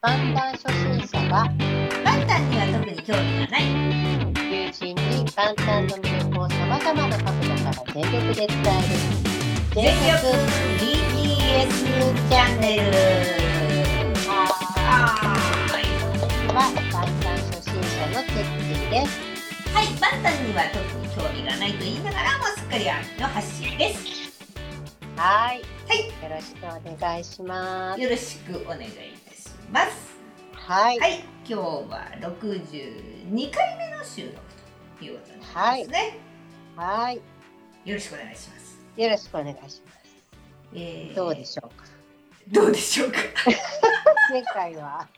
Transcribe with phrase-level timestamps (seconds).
[0.00, 1.42] パンダ初心者が
[2.04, 3.66] パンダには特に興味がない。
[4.48, 8.94] 友人に簡単の魅力をさまざまな角度から全力で伝える
[9.74, 10.22] 全力
[10.78, 11.66] BTS
[12.30, 12.82] チャンネル。
[14.22, 14.86] は
[15.74, 15.82] い。
[16.54, 16.62] は
[16.92, 19.18] パンダ初心者のチェッキーです。
[19.74, 24.06] はい、パンダには特に興味がないと言いながらもすっかりありの発信です。
[25.16, 26.68] はい、はいよろしくお
[27.04, 28.00] 願いします。
[28.00, 29.27] よろしくお願い
[29.72, 30.16] ます。
[30.52, 34.36] はい、はい、今日は62回目の収録
[34.98, 36.18] ということになりますね。
[36.76, 37.16] はい、
[37.84, 38.78] よろしくお願いします。
[38.96, 39.80] よろしくお願いします。
[40.74, 41.84] えーどうでしょうか？
[42.48, 43.18] どうでしょうか？
[44.30, 45.08] 前回は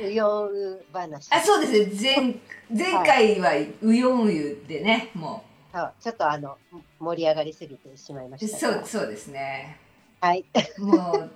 [0.00, 1.28] うよう話。
[1.32, 2.36] あ、そうですね。
[2.70, 3.50] 前前回は
[3.82, 5.44] うよんゆでね、も
[5.74, 6.56] そうちょっとあの
[6.98, 8.86] 盛り上がりすぎてしまいまうしたが。
[8.86, 9.78] そうそうですね。
[10.20, 10.44] はい、
[10.78, 11.30] もう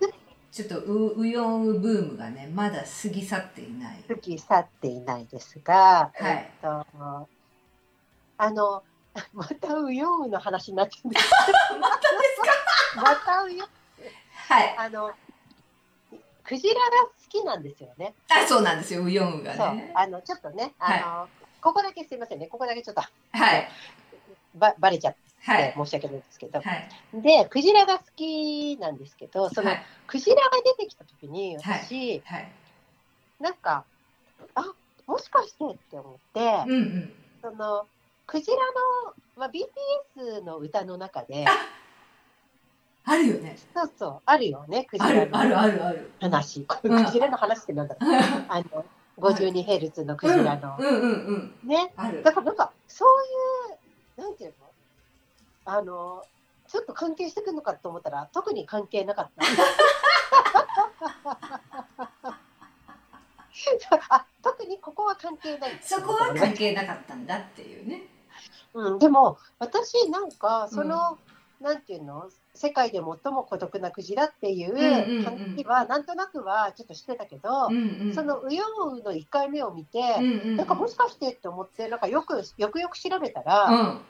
[0.53, 4.05] ちょっとううよんうブームがねまだ過ぎ去っていない。
[4.07, 6.87] 過ぎ去っていないですが、はいえっと
[8.37, 8.83] あの
[9.33, 11.31] またうようの話になってるんです。
[11.81, 12.03] またで
[12.37, 12.41] す
[12.97, 13.03] か？
[13.03, 13.67] またうよ
[14.49, 14.75] はい。
[14.79, 15.13] あの
[16.45, 18.15] クジラが好きなんですよね。
[18.29, 19.05] あ、そうなんですよ。
[19.05, 19.93] うよんうがね。
[19.95, 21.29] あのちょっとねあの、
[21.63, 23.69] ここだけすいませんねここだけちょっとはい
[24.55, 32.49] ばバレちゃってはい申し訳ないんですけど、はいでクジラが好きなんですけどその、はいクジラが出てきた時に私、はい。
[33.41, 33.85] なんか
[34.55, 34.65] あ
[35.07, 37.13] もしかしてって思って、うんうん。
[37.41, 37.87] その
[38.27, 41.51] クジラの、まあ、BTS の歌の中であ
[43.05, 43.57] あるよね。
[43.75, 46.11] そうそうあるよねクジあラるあるのあるある。
[46.21, 48.15] 話、クジラの話ってなんだろう、
[48.49, 48.85] あの
[49.19, 51.69] 52Hz のクジラの、うんうんうんうん。
[51.69, 52.33] ねだ。
[52.33, 53.09] からなんかそう
[53.73, 54.62] いうなんていうの
[55.65, 56.23] あの
[56.69, 59.47] ちょっと関係してくるのかと思ったら特に関係なかった。
[64.09, 68.03] あ特にここは関係ないそこは関係なかったんだっていうね。
[68.75, 71.19] うん、でも私なんかその、
[71.61, 72.29] なんていうの？
[72.55, 74.83] 世界で最も孤独なクジラっていんうんうん
[75.21, 78.15] う話はなんとなくはちょっと知ってたけど、うんうん。
[78.15, 80.57] そのウヨウの1回目を見て、うんうんうん。
[80.57, 84.01] なんかもしかしてって思ってなんかよくよくよく調べたら、うん。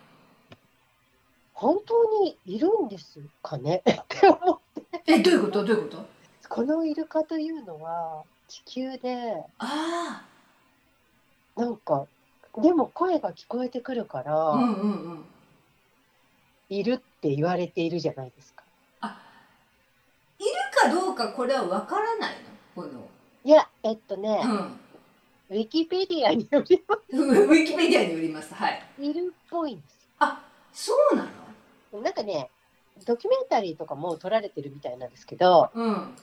[1.63, 3.83] 本当にいるんですかね？
[3.89, 4.59] って思っ
[5.05, 5.65] てえどういうこと？
[5.65, 6.05] どういうこと？
[6.49, 10.25] このイルカというのは地球であ
[11.55, 12.07] なんか
[12.59, 14.53] でも声が聞こえてくるから、あ。
[14.55, 15.25] うんうんうん。
[16.69, 18.65] いるって言われているじゃないですか。
[20.39, 22.35] いるかどうかこれはわからない
[22.77, 22.83] の？
[22.83, 23.09] この。
[23.45, 24.81] いやえっとね、うん。
[25.51, 28.53] ウィキペディアによりま ウィキペディアによります。
[28.53, 28.83] はい。
[28.97, 30.09] すいるっぽいんです
[30.75, 31.42] そうなの？
[31.93, 32.03] よ。
[32.03, 32.51] なんかね
[33.07, 36.15] ドキュメンタリーとかも撮られてるみたいなんですけど、うん。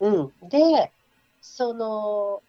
[0.00, 0.10] う
[0.44, 0.92] ん、で
[1.40, 2.42] その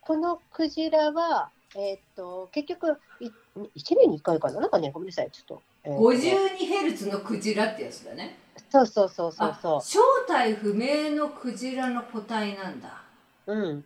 [0.00, 4.60] このクジラは、えっと結局い1年に1回かな？
[4.60, 5.62] なんかねごめんなさいちょっと。
[5.84, 8.38] えーと五十二ヘルツのクジラってやつだね。
[8.70, 13.02] そうそうそうそうそあ正体不明のクジラの個体なんだ。
[13.46, 13.54] う。
[13.54, 13.84] うん、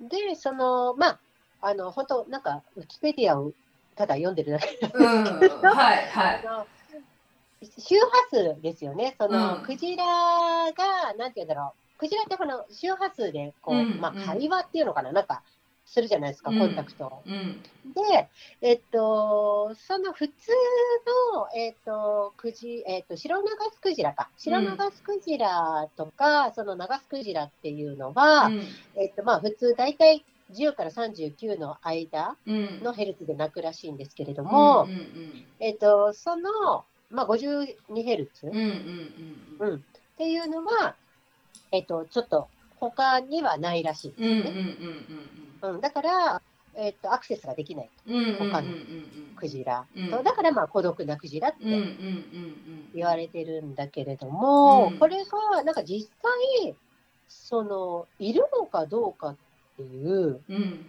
[0.00, 1.20] でそのまあ
[1.60, 3.52] あの本当なんかウィキペディアを
[3.96, 5.02] ただ読んでるだけうん。
[5.04, 6.44] はいはい。
[7.78, 7.96] 周
[8.30, 9.14] 波数ですよね。
[9.18, 11.98] その、うんクジラが、なんて言うんだろう。
[11.98, 15.42] クジラってこの周波数で、こう、まあ、うんうん会話っていうのかななんか、
[15.86, 17.22] するじゃないですか、うんコンタクトを。
[17.26, 17.62] うん。
[17.92, 18.28] で、
[18.62, 20.32] えっと、その普通
[21.34, 24.28] の、えっと、クジ、えっと、白ナガスクジラか。
[24.38, 28.50] 白ナガスクジラとか、そのナガスクジラっていうのは、
[28.96, 32.82] えっと、まあ、普通、大体10から39の間うん。
[32.82, 38.56] のヘルツで鳴くらしいんですけれども、うんうんえっと、その、まあ、52Hz うん。
[38.56, 38.68] うんうん
[39.60, 39.80] うんうん、っ
[40.18, 40.96] ていうのは、
[41.70, 44.14] えっと、ちょっと他にはないらしい。
[44.18, 44.24] うん。
[44.24, 46.42] うんうんうんうん、だから、
[46.76, 48.20] えっと、アクセスができないうんうん。
[48.20, 48.74] うんうんうん他のうん。
[49.36, 56.74] クジラ、うんそうだからまあ孤独なクジラってうんうんうん言われてるんだけれども、うんこれがなんか実際
[57.28, 59.36] そのいるのかどうかっ
[59.76, 60.56] ていううん。
[60.56, 60.86] うん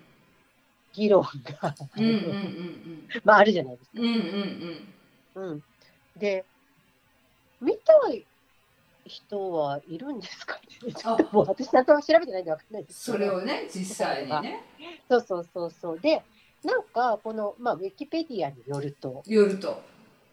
[0.95, 4.01] 議論が、うんうんうん まああるじゃないですか。
[5.42, 5.63] うん。
[6.18, 6.46] で
[7.62, 8.26] 見たい
[9.06, 10.94] 人はいるんですかね？
[10.94, 14.64] ちょっともう私ちゃんと調べてないんでわかんないですそれをね、実際にね、
[15.10, 16.00] そうそうそうそう。
[16.00, 16.24] で、
[16.64, 19.82] なんか、この、まあ、ウィキペディアによると、よると、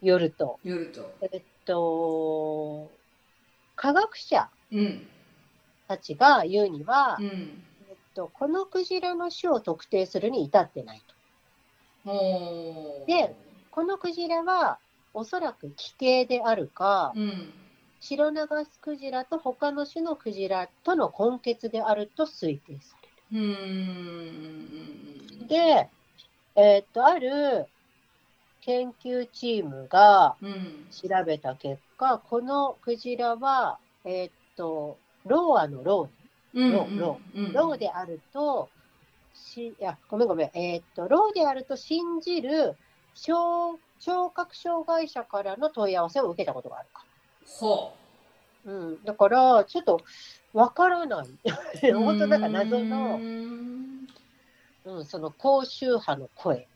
[0.00, 1.14] よると、よると。
[1.20, 2.90] えっと、
[3.76, 5.06] 科学者うん。
[5.88, 7.26] たちが言うには、うん。
[7.26, 11.02] えっと、このクジラの種を特定するに至ってない
[12.04, 12.12] と。
[13.06, 13.34] で、
[13.70, 14.78] このクジラは、
[15.14, 17.52] おそらく奇形であるか、うん。
[18.00, 22.96] シロナガスクジラと他の種のクジラとの根血であると推定さ
[23.30, 23.46] れる。
[23.46, 23.46] う
[25.44, 25.46] ん。
[25.46, 25.88] で、
[26.56, 27.66] えーっと、ある
[28.60, 30.86] 研究チームがうん。
[30.90, 36.10] 調べた結果、このクジラは、えーっと、ローアのロ
[36.54, 38.68] うんロロー、ローであると、
[39.32, 42.76] しいや、ごめんごめん、えーっと、ローであると信じる
[43.14, 47.04] 聴聴覚障害者からの問い合わせを受けたことがあるか。
[47.60, 47.92] ほ
[48.64, 50.00] うん、だから、ちょっと
[50.52, 51.90] わからない。
[51.90, 54.08] う 本当なんか謎うの、ん
[54.84, 56.66] うん、その高周波の声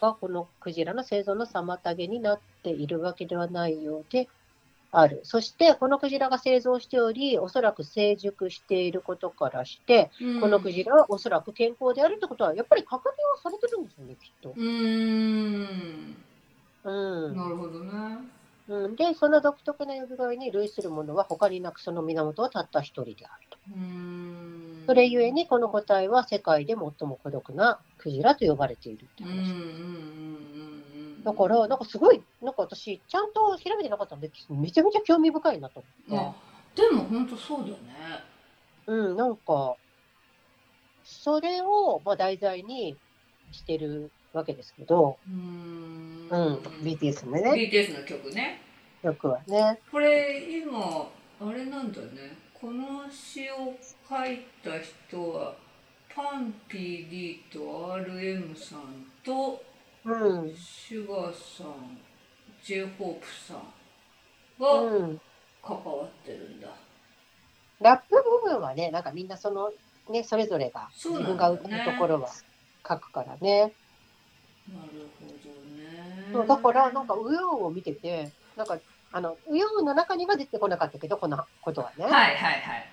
[0.00, 4.28] がこのクジラの生存の妨げになっているわけではないようで
[4.90, 5.20] ある。
[5.24, 10.10] そして、このクジラが生存しており、おそらく成熟していることからして、
[10.40, 14.54] このクジラはおそらく健康であるってことは、やっぱり確認はされてるんですよね、きっと。
[14.56, 16.16] うん
[16.84, 17.36] うん。
[17.36, 17.90] なるほどね
[18.68, 23.58] うん、で、その独特な呼び声に類するものは他になくその源はたった一人であると。
[23.76, 24.16] うん
[24.86, 29.40] それゆえにこの個体は世界で最も孤独なクジラと呼ばれているってうんうんう。
[29.40, 30.35] うん
[31.26, 36.34] だから、なんかすごい、なんか私、ちゃんと調べてなかったんで、めちゃめちゃ興味深いなと思あっ
[36.72, 36.82] て。
[36.82, 37.74] でも本当そうだね。
[38.86, 39.74] うん、なんか、
[41.02, 42.96] それを、まあ、題材に
[43.50, 46.28] してるわけですけど、うん。
[46.30, 48.60] うん、BTS のね、BTS の曲ね。
[49.02, 49.80] 曲はね。
[49.90, 51.08] これ今
[51.40, 52.36] あれなんだね。
[52.54, 53.74] この詩を
[54.08, 55.56] 書いた人は
[56.14, 59.60] パンピー D と RM さんと
[60.06, 61.98] うん、シュガーさん
[62.62, 63.62] j ホープさん
[64.58, 65.20] うがん。
[65.62, 66.68] 関わってるんだ、
[67.80, 69.70] ラップ部分はね、なんかみんなその、
[70.10, 72.30] ね、それぞれが、自分が歌うところは
[72.88, 73.74] 書くからね。
[74.68, 75.86] なるほどね
[76.32, 78.78] そうだから、なんか、ウヨンを見てて、なんか、
[79.12, 82.04] あの、ウヨンの中には出てこなかったけど、このことはね。
[82.04, 82.92] はいはいはい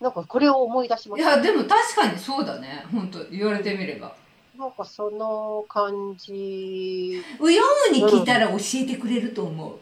[0.00, 1.30] なんか、これを思い出しまいした。
[1.36, 4.14] やでも確かにそうだね本当言われてみれば
[4.58, 9.78] なんか、その感じ、うように聞いたら教えてくれると思う。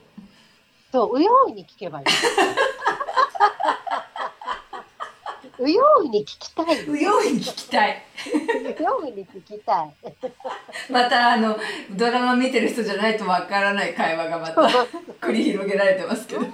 [0.90, 2.06] そう、ウヨンに聞けばいい。
[5.58, 6.88] ウヨンに聞きたい。
[6.88, 8.02] うように聞きたい。
[8.78, 9.94] ウヨンに聞きたい。
[10.90, 11.56] またあの
[11.92, 14.60] ドラマ見てる人じゃないとわからない会話がまた
[15.24, 16.40] 繰り広げられてますけど。
[16.40, 16.48] ウォ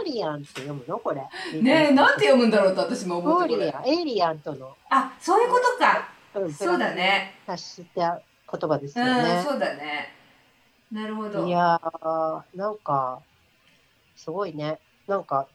[0.00, 0.98] ーリアンって読むの？
[0.98, 1.20] これ。
[1.60, 3.66] ねえなんて読むんだろうと私も思ってこれ。
[3.68, 7.34] ーリアン、エイリアンとの、あそういうことかうん、そうだね。
[7.46, 8.20] 達した
[8.50, 9.42] 言葉ですうんよね。
[9.44, 10.12] そうだね。
[10.90, 11.46] なるほど。
[11.46, 13.20] いやー、なんか、
[14.16, 14.78] すごいね。
[15.06, 15.46] なんか、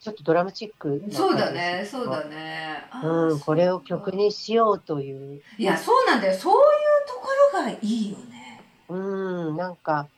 [0.00, 2.84] ちょっとドラマチックそうだねそうだね。
[2.90, 5.40] あうん、これを曲にしようという。
[5.58, 6.34] いやそうなんだよ。
[6.34, 6.60] そういう
[7.06, 8.60] ところがいいよね。
[8.88, 10.08] うん、なんか、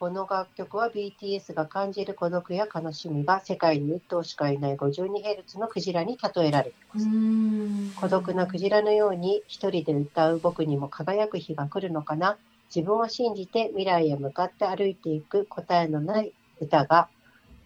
[0.00, 7.06] この楽曲は BTS が感じる孤独や悲しみが世界に1頭しかいない 52Hz のクジラに例えられています。
[7.06, 7.92] ん。
[7.96, 12.38] 孤独なクジラのように一人で歌う僕にも輝く日が来るのかな。
[12.74, 16.32] 自分を信じて未来へ向かって歩いていく答えのない
[16.62, 17.10] 歌が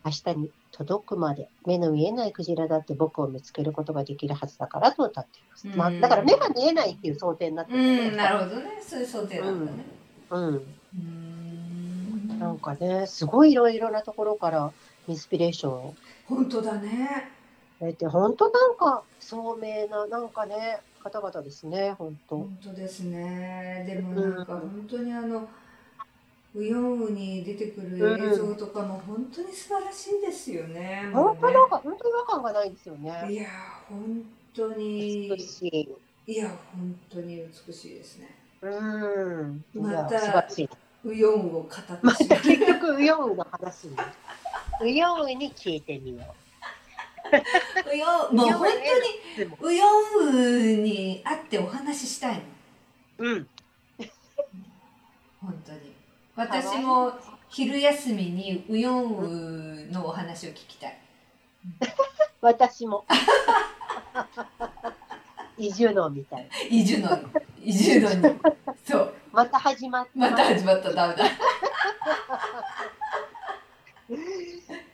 [0.05, 5.67] 明日に届くまで目の見えないクジラだって僕を見つけることができるはずだからと歌っています。
[5.69, 8.83] まあ、うんだから目が見えないっていう想定になってうるんんなるほどね。
[8.85, 9.85] そういう想定なんだね。
[10.31, 10.47] うん。
[10.47, 10.57] う
[10.99, 11.34] ん
[12.45, 14.71] なんかね、すごいいろいろなところから
[15.09, 15.95] インスピレーションを
[16.27, 17.31] 本当だね
[17.81, 22.37] 得て、本当なんか聡明な、なんかね、方々ですね、本当。
[22.37, 25.49] 本当ですねでもなんか本当にあの
[26.55, 31.11] ウヨンウに出てくる映像とかも本当に素晴らしいですよね。
[31.13, 33.33] もう本当なんか、本当違和感がないですよねね。
[33.33, 33.49] いや
[33.89, 34.23] 本
[34.55, 35.67] 当に美し
[36.27, 36.33] い。
[36.33, 38.37] いや本当に美しいですね。
[38.63, 39.65] うん。
[39.75, 40.71] また素晴らしい。
[41.05, 43.97] ウヨンウを語ってまた結局、ウヨンウの話に。
[44.83, 47.91] ウヨンウに聞いてみよう。
[47.91, 48.69] ウヨンもう本
[49.39, 49.85] 当にウヨ
[50.23, 52.43] ンウに会ってお話ししたいの。
[53.19, 53.49] うん。
[55.41, 55.79] 本当に。
[56.37, 57.13] 私も
[57.49, 60.99] 昼休みにウヨンウのお話を聞きたい。
[62.41, 63.05] 私も。
[65.57, 66.49] 移住のみたいな。
[66.69, 67.19] 移住の
[67.63, 68.23] 移住のに。
[68.85, 69.15] そう。
[69.33, 70.11] また始まった。
[70.15, 71.25] また始まったダメだ。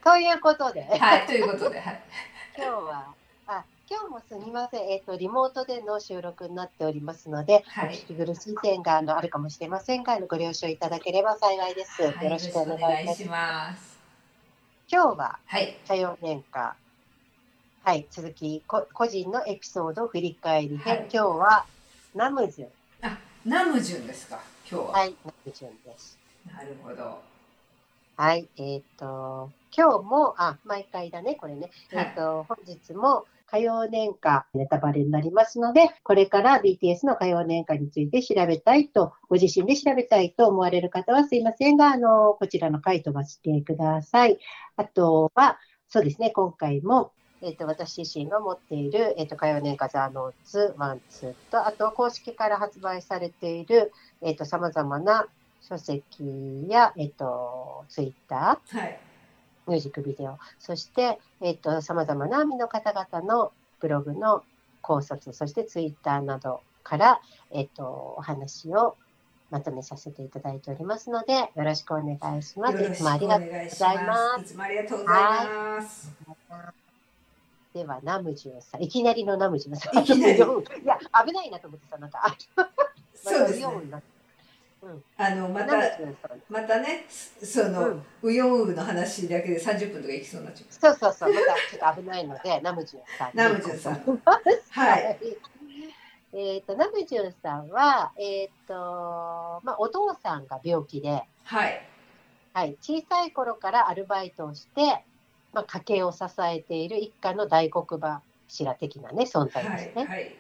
[0.05, 0.83] ということで。
[0.83, 2.03] はいということではい。
[2.57, 3.15] 今日は、
[3.47, 4.89] あ、今日もすみません。
[4.89, 12.03] えっ、と、リモートでの収録になっておりますので、はいお聞き苦しい点があのあるかもしれませんが、ご了承いただければ幸いです。
[12.03, 13.99] はいよろしくお願いします。
[14.91, 15.77] 今日は、はい。
[15.87, 16.75] 多様年間。
[17.83, 21.65] はい、続き、こ個人のエピソード振り返り編、はい今日は、
[22.15, 22.69] ナムジュン。
[23.01, 24.39] あ、ナムジュンですか。
[24.71, 24.93] 今日は。
[24.93, 26.19] はい、ナムジュンです。
[26.55, 27.23] なるほど。
[28.17, 31.71] はい、えっ、と、今日も、あ、毎回だね、これね。
[31.93, 44.39] はいえっ、と、本日も歌謡年歌ネタバレになりますので、これから BTS の歌謡年歌について調べたいと、ご自身で調べたいと思われる方はすいませんが、あの、こちらの回飛ばしてください。
[44.77, 45.59] あとは、
[45.89, 55.27] そうですね、今回も、えっ、と、私自身が持っている、えっ、と、花様年華 The Notes、one、two と、あと、公式から発売されている、えっ、と、様々な
[55.63, 59.01] 書籍や、えっ、と、ツイッター、はい。
[59.67, 64.45] ミュージックビデオ、そして、えっ、と、様々な網の方々のブログの
[64.83, 67.21] 考察、そしてツイッターなどから、
[67.51, 68.97] えっ、と、お話を
[69.51, 72.83] まとめさせていただいておりますので、よろしくお願いします。
[72.83, 74.05] いつもありがとうございま。
[74.07, 75.23] ますいつもありがとうござい
[75.79, 76.13] ます。
[77.75, 79.99] では、ナムジュンさん、いきなりのナムジュンさん。
[79.99, 82.37] いきなり いや、危ないなと思ってさ、なんか、あ
[83.15, 83.67] そうですね
[85.19, 85.77] あのまた。
[86.49, 93.33] またねその、うんウヨンウの話だけで30分とかいきそうになっちゃそうそうそう、またちょっと危ないので、ナムジュンさんに。
[93.35, 95.19] ナムジュンさんははい。
[96.33, 101.23] えっ、と、ナムジュンさんは、えっ、と、まあ、お父さんが病気で、う。
[101.45, 101.83] はい。
[102.53, 105.05] はい、小さい頃からアルバイトをして、
[105.53, 107.85] まあ、家計を支えている一家の大黒
[108.49, 109.73] 柱的なね、存在はい。
[109.73, 110.07] ですね。
[110.09, 110.37] はい。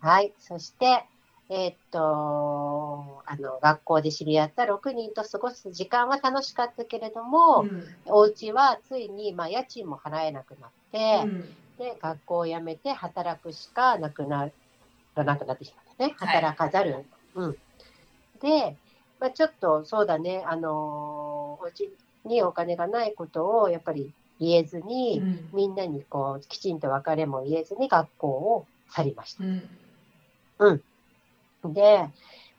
[0.00, 1.06] はい、そして、
[1.48, 14.50] えっ、と、あの、学校で知り合った6人と過ごす時間は楽しかったけれども、うんお家はついに、まあ、家賃も払えなくなって、うんで、学校を辞めて働くしかなくな
[15.14, 16.14] らなくなってしまったね。
[16.18, 17.06] はい働かざる。
[17.34, 17.56] うん。
[18.40, 18.78] で、
[19.18, 21.90] まあ、ちょっとそうだね、あのーお家
[22.24, 24.14] にお金がないことをやっぱり
[24.48, 25.48] 言えずに、うん。
[25.52, 29.44] みんなにこう、きちんと別れも言えずに学校を去りました。
[30.58, 30.72] う
[31.68, 31.72] ん。
[31.72, 32.08] で、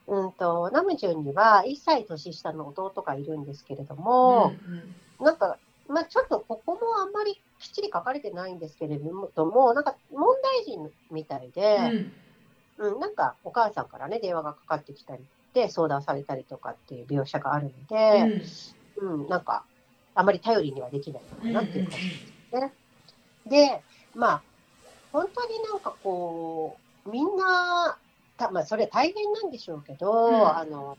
[0.08, 4.54] うんと、ナムジュンには1歳年下の弟がいるんですけれども、
[5.20, 10.78] なんか、まあ、ちょっとここもあんまりきっちり書かれてないんですけれども、なんか問題児
[11.12, 11.78] みたいで、
[12.78, 15.24] うん、なんかお母さんからね、電話がかかってきたり
[15.54, 18.42] で、相談されたりとかっていう描写があるので、
[18.98, 19.64] うん、なんか、
[20.16, 22.34] あまり頼りにはできないのかなっていう感じ。
[23.50, 23.84] で、
[24.16, 24.44] まあ、
[25.12, 28.00] 本当になんかこう、みんな、
[28.38, 30.48] たまあ、それ大変なんでしょうけど、うん。
[30.58, 30.98] あの、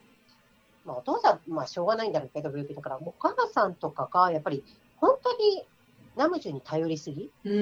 [0.84, 4.64] まあ、お父さん、まあ、しょうがないんだろうけど、病気だから、お母さんとかが、やっぱり、
[4.96, 5.66] 本当に
[6.16, 7.32] ナムジュに頼りすぎ。
[7.44, 7.52] うん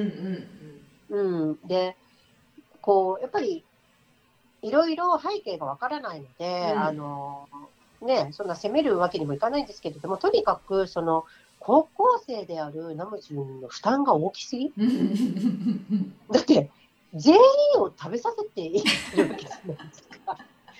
[1.10, 1.50] うん。
[1.50, 1.96] うん、で、
[2.80, 3.64] こう、やっぱり、
[4.62, 6.78] いろいろ背景がわからないので、うん。
[6.78, 7.48] あの、
[8.02, 11.24] ね、そんな責めるわけにもいかないんですけれども、とにかく、その、
[11.64, 14.72] 高校生であるナムジュンの負担が大きすぎ？
[16.32, 16.70] だって、
[17.14, 17.40] 全員
[17.80, 18.82] を食べさせてい
[19.16, 20.38] るわけじゃないですか。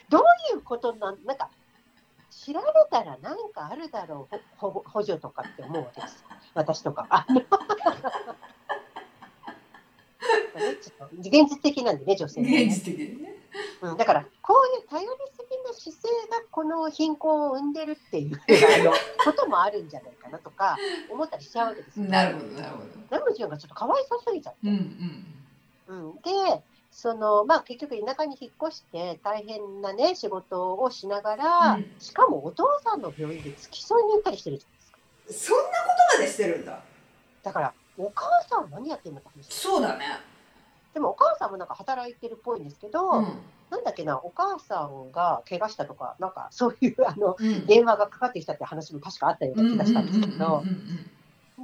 [0.09, 0.23] どう
[0.55, 1.51] いうことなん、なんか、
[2.31, 2.61] 調べ
[2.91, 6.25] たらなんかあるだろう、ほほ補助とかって思うわけです。
[6.55, 7.27] 私とか。
[11.19, 13.42] 現実的なんでね、女性はね現実的にね
[13.82, 18.40] うん、だから、こういう頼りすぎの姿勢がこの貧困を生んでるっていう
[18.80, 18.92] あの
[19.25, 20.76] こともあるんじゃないかなとか
[21.11, 22.06] 思ったりしちゃうわけですよ。
[22.06, 22.85] なるほどなるほど。
[23.11, 24.59] ナムジュンがちょっとかわいそうすぎちゃって。
[24.64, 25.26] うん
[25.88, 31.94] うん、で、そのまあ、結局田舎に引っ越して大変なね仕事をしながら、うん。
[31.99, 35.54] しかもお父さんの病院で付き添いに行ったりしてるじゃないですか。
[35.54, 35.73] そんなこ
[36.12, 36.80] とまでしてるんだ。
[37.42, 39.47] だから、お母さんは何やってんのって話。
[39.47, 40.32] ですそうだね
[40.95, 43.29] でもお母さんもなんか働いてるっぽいんですけど、うん。
[43.71, 47.67] なんだっけな、お母さんが怪我したとか、なんか そういうあのうん。
[47.67, 50.63] 電話がかかってきたって話も確かあったような気がしたんですけど、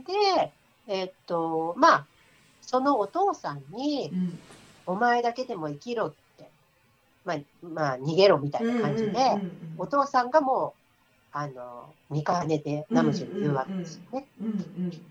[0.07, 0.53] で、
[0.87, 2.07] えっと、まあ、
[2.63, 4.13] そのお父さんに、
[4.87, 6.51] お前だけでも生きろって、
[7.25, 9.13] まあ、まあ、逃げろみたいな感じで、
[9.77, 10.88] お父さんがもう、
[11.31, 14.29] あの、見かねてナムジュに言うわけですよね。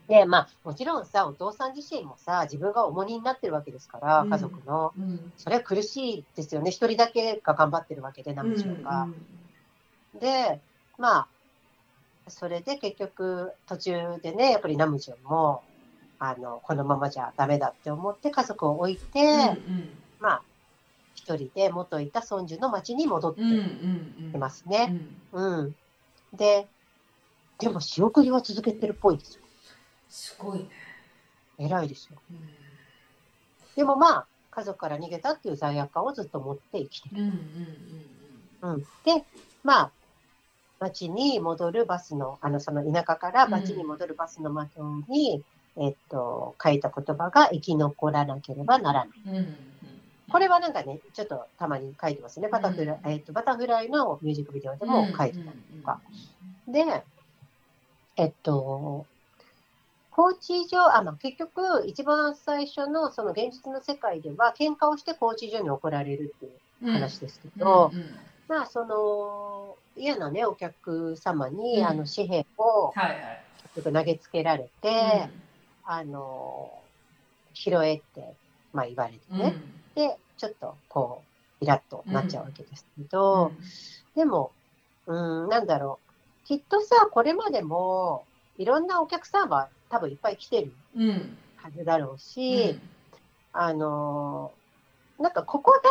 [0.07, 4.93] で、まあ、もちろんさ、お父さん自身もさ、自分が重荷になってるわけですから、うん家族の。
[5.35, 6.71] それは苦しいですよね。
[6.71, 9.07] 一人だけが頑張ってるわけで、ナムジュが。
[10.19, 10.61] で、
[10.97, 11.29] まあ、
[12.29, 15.63] それで結局、途中でね、やっぱりナムジュンも、
[16.19, 19.19] あの、このままじゃダメだって思って家族を置いて、
[20.19, 20.45] まあ、
[21.15, 23.41] 一人で元いたソンジュの町に戻って
[24.31, 24.97] きますね。
[25.31, 25.75] うん。
[26.37, 26.67] で、
[27.59, 29.43] でも仕送りは続けてるっぽいですよ。
[30.09, 30.69] すごいね
[31.57, 32.17] 偉いですよ。
[33.75, 37.23] でもまあ、家族から逃げたっていう罪悪感をずっと持って生きてる。
[38.61, 39.23] うん、で、
[39.63, 39.91] まあ、
[40.79, 44.69] 町に戻るバスの、あの、その田舎から町に戻るバスの窓
[45.09, 45.43] に、
[45.75, 49.47] えっと、書いた言葉が生き残らなければならない。
[50.31, 52.49] これはなんかね、ちょっとたまに書いてますね。
[52.49, 56.01] バタフライ、えっと、バタフライのミュージックビデオでも書いてたりとか。
[56.67, 57.03] で、
[58.17, 59.05] えっと、
[60.09, 66.49] コーチ所、あ、まあ、結局、一番最初のその現実の世界では、喧嘩をしてコーチ所に怒られるってい
[66.89, 67.99] う話ですけど、うん。
[67.99, 68.09] うん。
[68.47, 71.85] まあ、その、嫌なね、お客様に、うん。
[71.85, 73.19] あの、紙幣をはいはい。
[73.75, 75.31] ちょっと投げつけられて、うん。
[75.83, 76.71] あの、
[77.53, 78.33] 拾えって、
[78.73, 79.39] まあ、言われてうん。
[79.39, 79.53] ね。
[79.97, 81.23] で、ちょっと、こ
[81.61, 83.51] う、イラッとなっちゃうわけですけど、
[84.15, 84.51] でも、
[85.07, 85.99] うん、なんだろ
[86.43, 86.47] う。
[86.47, 88.23] きっとさ、これまでも、
[88.57, 91.09] いろんなお客さんは多分いっぱい来てるうん。
[91.09, 92.81] うんはずだろううし、ん。
[93.51, 94.51] あの
[95.17, 95.89] なんかここだ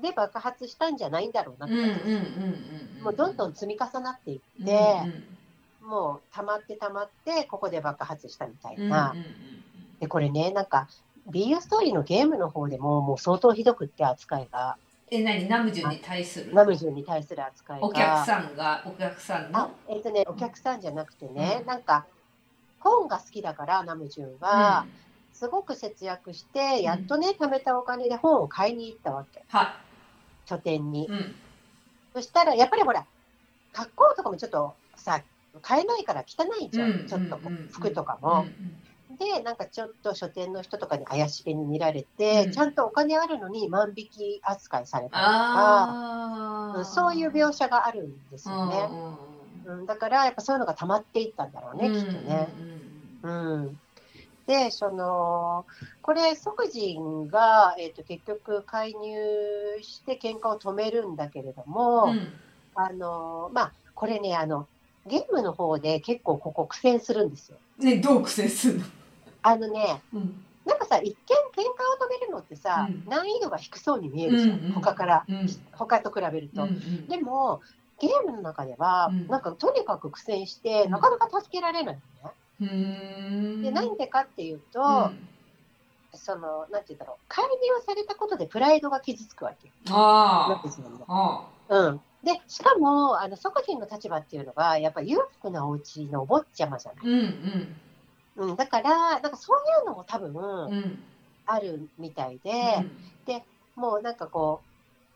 [0.00, 1.74] けで爆発したんじゃないんだろうなって
[3.02, 4.96] もうどんどん積み重なっていうんって、
[5.82, 9.12] もう溜まって溜まって、ここで爆発したみたいな。
[9.12, 9.24] うんうん。
[10.00, 10.88] で、これね、なんか、
[11.30, 14.76] BU ストーリーのゲームの方でももう相当ひどくって扱いが、
[15.10, 15.48] え何？
[15.48, 16.54] ナムジュに対する？
[16.54, 17.86] ナムジュンに対する扱いが。
[17.86, 21.66] お客さんがお客さんあの、えっ、とね、お客さんじゃなくてね、うん。
[21.66, 22.06] なんか、
[22.80, 24.86] 本が好きだから、ナムジュンは、
[25.32, 29.44] すごく節約して、やっとね、貯めたお金で本を買いに行ったわけ。
[29.48, 29.78] は
[30.46, 31.06] 書店に。
[31.08, 31.34] うん。
[32.14, 33.04] そしたら、やっぱりほら、
[33.72, 35.22] 格好とかもちょっとさ、
[35.62, 38.46] 買えないから汚いじゃん、うんちょっとこううんうん服とかうんも。
[39.18, 42.52] で、なんかちょっと書店の人とかに怪しげに見られて、うん。
[42.52, 48.88] ちゃんとお金あるのに万引き扱いされたりとか、そういう描写があるんですよね。
[48.90, 52.48] うんだから、やっぱそういうのが溜まっていったんだろうね、きっとね。
[53.22, 53.78] うん、
[54.46, 55.64] で、その、
[56.02, 59.16] これ、即人が、えっ、と、結局介入
[59.80, 62.32] して喧嘩を止めるんだけれども、うんうん。
[62.74, 64.66] あの、まあ、これね、あの、
[65.06, 67.58] ゲームの方で結構ここ苦戦するんですよ。
[67.78, 68.84] ねどう苦戦するの？
[69.44, 70.44] あのね、うん。
[70.64, 73.04] なんかさ、一見喧嘩を止めるのってさ、うん。
[73.06, 74.72] 難易度が低そうに見えるじゃん、うんうん。
[74.72, 75.46] 他から、うん。
[75.72, 76.62] 他と比べると。
[76.62, 77.60] うんでも、
[78.00, 79.26] ゲームの中では、うん。
[79.28, 80.90] なんかとにかく苦戦して、うん。
[80.92, 82.34] なかなか助けられないのね。
[82.62, 83.62] うんうん。
[83.62, 85.28] で、なんでかっていうと、うん。
[86.14, 87.50] その、なんて言うんだろう、介入
[87.86, 89.70] されたことでプライドが傷つくわけ。
[89.90, 90.54] ああ
[91.68, 92.00] うん。
[92.22, 97.04] で、しかも、あの、即人の立場っていうのが、やっぱ裕福なお家のお坊ちゃまじゃない。
[97.04, 97.76] うんうん
[98.36, 98.56] うん。
[98.56, 100.98] だから、なんかそういうのも多分、うん
[101.46, 102.86] あるみたいで、
[103.76, 104.62] もうなんかこ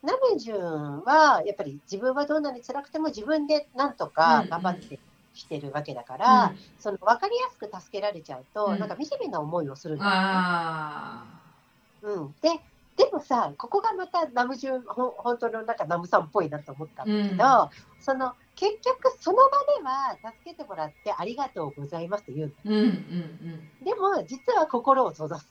[0.03, 4.99] う、ナムジュンは、やっぱり自分はどんなに辛くても自分でなんとか頑張って
[5.35, 10.17] してるわけだから、その分かりやすく助けられちゃうと、うんなんか惨めな思いをするんだよね。
[10.21, 11.25] あ
[12.03, 12.35] うん。
[12.41, 12.51] で、
[12.97, 19.43] でもさ、ここがまたナムジュン、本当のなんかナムさんっぽいなと思ったんだけど、うんその、結局その場
[19.79, 23.71] では助けてもらってありがとうございますと言ううんうんうん。
[23.81, 23.85] の。
[23.85, 25.49] でも、実は心を閉ざす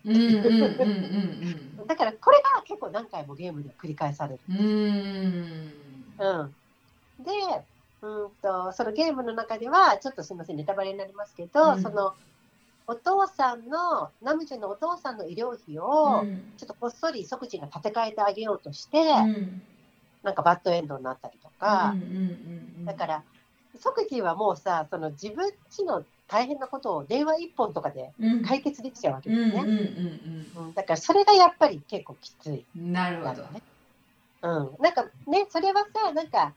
[1.87, 4.41] だから、これが結構何回もゲームで繰り返される。
[4.49, 6.27] うんうん。
[6.41, 7.23] うん。
[7.23, 7.31] で、
[8.01, 11.81] うんと、そのゲームの中では、ちょっとすみません、ネタバレになりますけど、うん。
[11.81, 12.15] その、
[12.87, 16.23] お父さんの、ナムジュンのお父さんの医療費を、
[16.57, 19.61] ちょっとこっそり即時が立て替えてあげようとして、うん。
[20.23, 23.23] なんかバッドエンドになったりとか、うんうんうんだから、
[23.79, 30.71] 即時はもうさ、その自分ちの大変なことを電話一本とかでうん解決できちゃうわけうんですね。
[30.75, 32.65] だから、それがやっぱり結構きつい。
[32.77, 33.61] うんなるほどね。
[34.41, 34.49] うん。
[34.79, 36.53] なんかね、それはさ、なんか、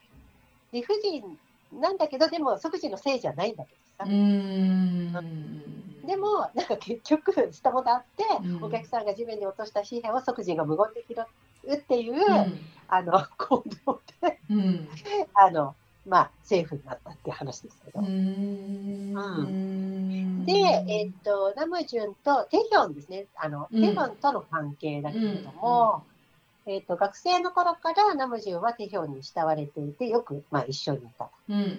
[0.73, 1.39] 理不尽
[1.73, 4.05] なんだけど、でも即時のせいじゃないんだけどさ。
[4.09, 5.13] うん
[6.07, 11.27] でも、なんか結局、下もだって、うんお客さんが地面に落とした紙幣を即時が無言で拾う
[11.69, 12.23] っていう、うん。
[12.89, 14.89] あの、 行動で、うん。
[15.35, 15.75] あの、
[16.07, 18.01] まあ、セーフになったっていう話ですけど。
[18.01, 19.15] うん。
[20.45, 23.81] で、えっと、ナムジュンとテヒョンですね、あの、うん。
[23.81, 26.05] テヒョンとの関係だけれども、
[26.67, 31.31] えっと、学生の頃からナムジュンはテヒョンに慕われていて、よく、まあ、一緒にいた。
[31.49, 31.79] うん。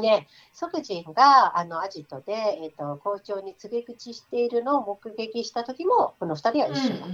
[0.00, 7.06] で、ソクジンが、あの、アジトで、えっと、校長に告げ口しているのを目撃した時も、この二人は一緒だ。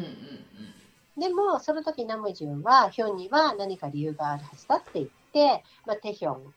[1.16, 6.54] でも、その時ナムジュンは、ヒョンには何か理由があるはずだって言って、まあ、テヒョン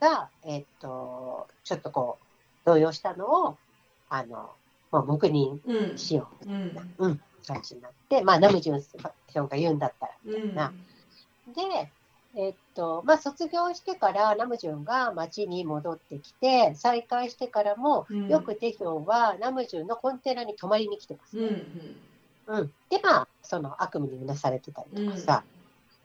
[0.00, 2.18] が、えっと、ちょっとこ
[2.64, 3.56] う、動揺したのを、
[4.08, 4.50] あの、
[4.90, 6.50] もう黙認うんしよう。
[6.50, 6.94] うん。
[6.98, 10.54] うん、感じになって、まあ、ナムジュンヒョンが言うんだったら、うん。
[10.54, 10.72] な。
[11.48, 11.92] で、
[12.36, 18.28] えっと、まあ、卒業してからナムジュンが町に戻ってきて、再会してからも、うん。
[18.28, 21.62] よくテヒョンはナムジュンのコンテナに泊まりに来てますうんね。
[22.50, 22.72] うん。
[22.90, 25.60] で、まあ、その悪夢にうなされてたりとかさ、うん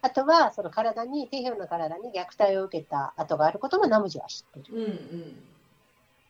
[0.06, 4.76] あとは、その体に、テヒの体に虐待を受けた跡があることもナムジュンは知ってる。
[4.76, 5.44] うんうん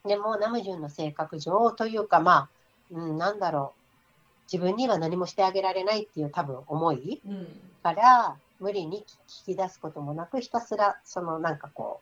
[0.07, 2.49] でも、ナムジュンの性格上というか、まあ、
[2.91, 3.81] うん、なんだろう。
[4.53, 7.47] 自分には何もしてあげられないっていう多分思いうん
[7.81, 12.01] から、無理に聞き出すこともなく、ひたすら、そのなんかこ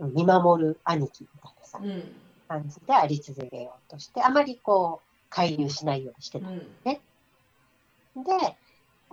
[0.00, 2.12] う、うん見守る兄貴みたいなさ、うん
[2.48, 6.48] 感じであり続けようとして、あまりこう、介入しないようにしてた。
[6.48, 6.66] うん
[8.24, 8.56] で、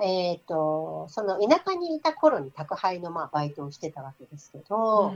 [0.01, 5.13] えっ、と、その田舎にいた頃に宅配のまあバイトをしてたわけですけど、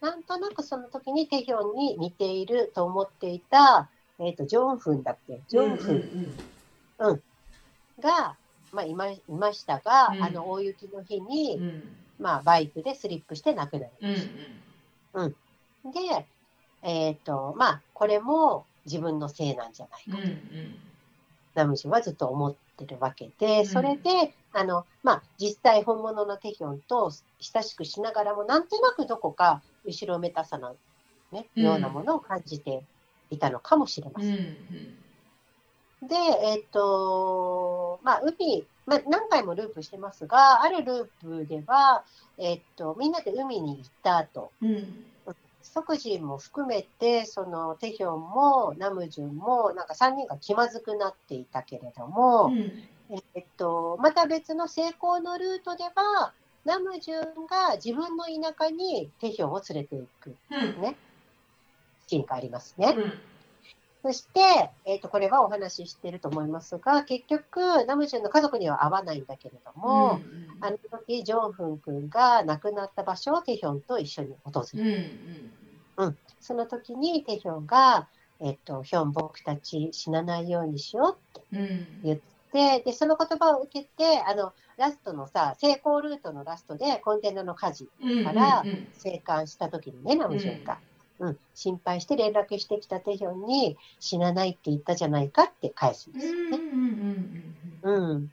[0.00, 5.40] なんとなくその時にテヒョンに似ていると思っていた、えっ、と、ジョンフンだっけ？
[5.48, 7.22] ジョンフン。
[8.00, 8.36] が、
[8.72, 10.22] まあ、いまいましたが、うん。
[10.22, 11.96] あの大雪の日うんに、うん。
[12.18, 14.28] まあ、バイクでスリップして亡くなうんりまし
[15.84, 15.90] た。
[16.18, 16.26] で、
[16.82, 20.74] えっ、と、まあ、これも自分のせいなんじゃないうんかと、うん
[21.54, 23.66] ナムジュはずっと思ってるわけで、ん。
[23.66, 27.10] それで、あの、まあ、実際本物のテヒョンと
[27.40, 30.76] 親しくしながらも、なんとなくどこか後ろめたさの、
[31.32, 31.64] ね、うん。
[31.64, 32.84] ようなものを感じて
[33.30, 34.36] いたのかもしれません。
[36.02, 36.08] うん。
[36.08, 42.04] で、えっ、と、まあ、海、まあ、何回もループしてますが、あるループでは、
[42.38, 45.06] えっ、と、みんなで海に行った後、うん
[45.64, 52.82] 即時も含めて、そのテヒョンもナムジュンも、なんか3人が気まずくなっていたけれども、うん。
[53.34, 56.32] えっと、また別の成功のルートでは、
[56.64, 60.80] ナムジュンが自分の田舎にテヒョンを連れていくうん。
[60.80, 60.96] ね、
[62.06, 62.94] シーンがありますね。
[62.96, 63.33] うん
[64.04, 70.20] そして、えっと、これはお話ししていると思いますが、結局、ナムジュンの家族には会わないんだけれども、
[70.60, 74.90] あの時、ジョンフン君が亡くなった場所をテヒョンと一緒に訪れる。
[75.96, 78.06] うんうんその時にテヒョンが、
[78.38, 81.86] えっと、ヒョン、僕たち死なないようにしようってうん。
[82.02, 82.18] 言っ
[82.52, 88.88] て、で、その言葉を受けて、あの、ラストのさ、成功ルートのラストでコンテナの火事、うんからうん。
[88.92, 90.74] 生還した時にね、ナムジュンが。
[90.74, 90.93] うん、
[91.54, 96.58] 心配して連絡してきたテヒョンに死なないって言ったじゃないかって返すんですよね。
[96.58, 96.88] うんうん
[97.82, 98.28] うんうん。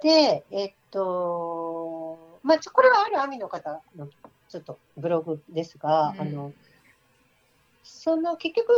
[0.00, 4.08] で、えっと、まあ、ちょこれはあるアミの方の
[4.48, 6.20] ちょっとブログですが、うん。
[6.20, 6.54] あの、
[7.82, 8.72] その結局、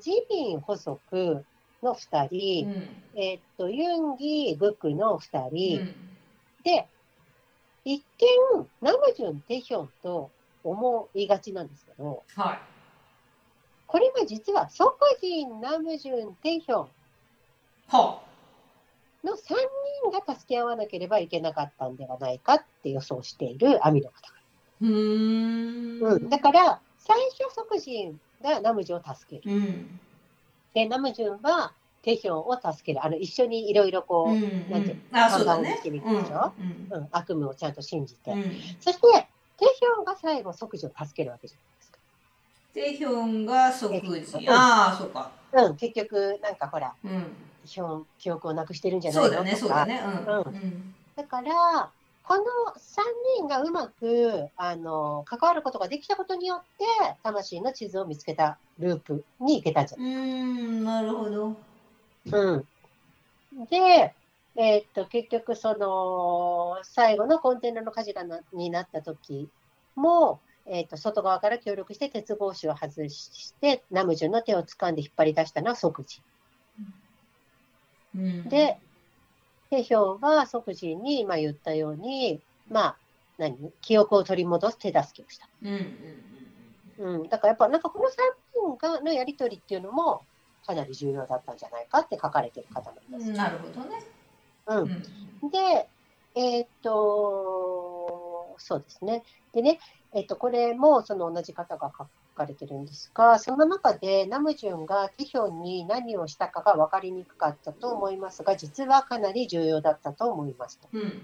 [0.00, 1.46] ジミン補足
[1.82, 3.20] の2う人、ん。
[3.20, 5.96] えっと、ユンギ、グクの2う人、ん。
[6.64, 6.88] で、
[7.84, 10.33] 一見、ナムジュン、テヒョンと
[10.64, 12.58] 思いがちなんですけど、はい。
[13.86, 16.90] これが実は、ソクジン、ナムジュン、テヒョン
[17.88, 18.22] は
[19.22, 19.36] の3
[20.10, 24.20] 人が助け合わなければいけなかったんではないかって予想しているアミの方が
[24.80, 26.02] うーん。
[26.02, 29.54] うん、だから、最初、即人がナムジュンを助ける。
[29.54, 30.00] うん。
[30.74, 31.72] で、ナムジュンは
[32.02, 33.04] テヒョンを助ける。
[33.04, 35.64] あの、一緒にいろいろこう、うんなんていうあそうだね。
[35.64, 36.52] 看板をつけに行くでしょ？
[36.58, 36.96] うん。
[36.98, 38.32] うん悪夢をちゃんと信じて。
[38.32, 38.44] うん。
[38.80, 41.98] そして、テヒョンが最後、即時を助けるわけじゃないですか。
[42.74, 44.48] テヒョンが即時。
[44.48, 45.30] ああそうか。
[45.52, 47.10] うん、結局、なんかほら、うん。
[47.10, 49.80] テヒョン、記憶をなくしてるんじゃないのそうだねそうとか。
[49.80, 50.02] だね。
[50.04, 50.40] うん。
[50.40, 50.94] ううん。
[51.16, 51.90] だから、
[52.26, 53.02] この3
[53.38, 56.84] 人がうまくあの関わることができたことによって、
[57.22, 61.56] 魂の地図を見つけたループに行けたんじゃうーんなるほど。
[62.32, 62.66] うん。
[63.68, 64.14] で、
[64.56, 69.48] えーっと、結局、その、最後のコンテナの火事がなになった時
[69.96, 76.22] も、えーっと、外側から協力して鉄格子を外して、ナムジュンの手を掴んで引っ張り出したのは即時。
[78.16, 78.78] うんで、
[79.70, 82.40] テヒョンは即時に、まあ、言ったように、
[82.70, 82.96] まあ、
[83.38, 83.72] 何？
[83.80, 85.48] 記憶を取り戻す手助けをした。
[85.62, 85.68] うん
[86.98, 87.28] うんうん。
[87.28, 88.12] だからやっぱ、なんかこの3
[88.76, 90.22] 人がのやりとりっていうのも、
[90.64, 93.30] かなり重要だったんじゃないかって書かれてる方なんです。
[93.30, 93.96] うんなるほどね
[94.66, 94.78] うん
[95.42, 95.46] う。
[95.46, 95.88] んで、
[96.34, 99.22] えーっと、そうですね。
[99.52, 99.78] でね、
[100.12, 110.88] えーっと、これもその同じ方が書かれてるんですが、その中でナムジュンがテヒョンに何をしたかが分かりにくかったと思いますが、実はかなり重要だったと思いますと。
[110.92, 111.22] うん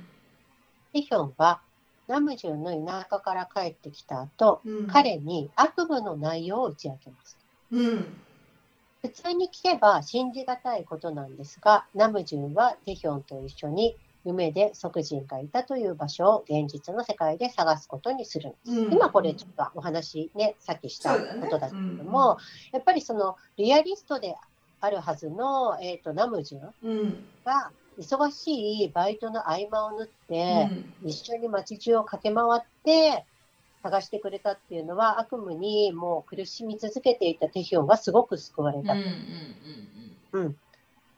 [0.92, 1.60] テヒョンは
[2.08, 7.38] ナムジュンの田舎から帰ってきた後、うん彼に悪夢の内容を打ち明けます。
[7.72, 8.20] うん
[9.02, 18.72] 普通に聞けば信じがたいことなんですが、ナムジュンはテヒョンと一緒に夢で即人がいたという場所を現実の世界で探すことにするんです。
[18.72, 18.92] うん。
[18.92, 22.38] 今これちょっとお話ね、さっきしたことだけれどうんも、
[22.72, 24.36] やっぱりそのリアリストで
[24.82, 27.24] あるはずの、えー、とナムジュンうん。
[27.44, 30.68] が忙しいバイトの合間を縫って、
[31.04, 33.24] 一緒に街中を駆け回って
[33.82, 38.94] 探してくれたっていうのは悪夢にもう苦しみ続けていたテヒョンがすごく救われた。
[40.32, 40.56] うん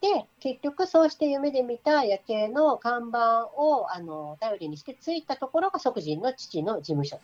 [0.00, 7.20] で結局そうして夢で見た夜景の看板をあの頼りにして着いたところが即人の父の事務所。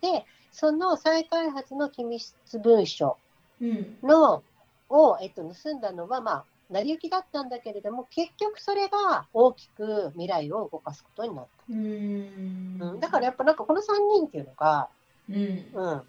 [0.00, 3.16] でその再開発の機密文書
[3.60, 3.98] うんうん。
[4.08, 4.44] の
[4.88, 12.76] を、えっと、盗んだのは、まあ、成り行きだったんだけれども結局それが大きく未来を動かすことになっうん。
[12.78, 13.84] た、うん、だからやっぱなんかこの3
[14.18, 14.88] 人っていうのが、
[15.28, 15.36] うん。
[15.72, 16.02] うん、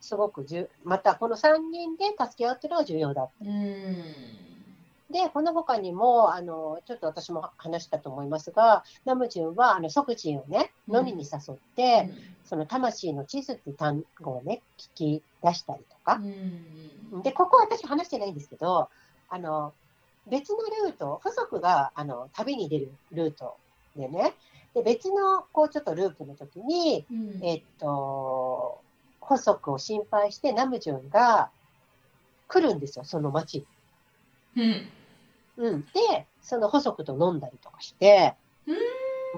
[0.00, 3.44] すごくじゅ、またこの3人で助け合うっていうのが重要だった。
[3.44, 4.04] うん。
[5.10, 10.96] で、この他にも、あの、ちょっと私も話したと思いますが、ナムジュンは、あの、即人をね、うん。
[10.96, 12.10] 飲みに誘って、
[12.44, 16.14] その魂の地図っていう単語をね、聞き出したりとか。
[16.14, 17.18] う。
[17.18, 17.22] ん。
[17.22, 18.88] で、ここ私話してないんですけど、
[19.28, 19.72] あの、
[20.28, 23.56] 別のルート、補足が、あの、旅に出るルート
[23.96, 24.34] でね、
[24.74, 28.80] で、別の、こう、ちょっとループの時に、うんえっと、
[29.20, 31.50] 補足を心配して、ナムジュンが
[32.48, 33.64] 来るんですよ、その町
[34.56, 34.62] に。
[34.62, 34.88] うん
[35.58, 35.80] うん。
[35.82, 38.34] で、その補足と飲んだりとかして、
[38.66, 38.76] うん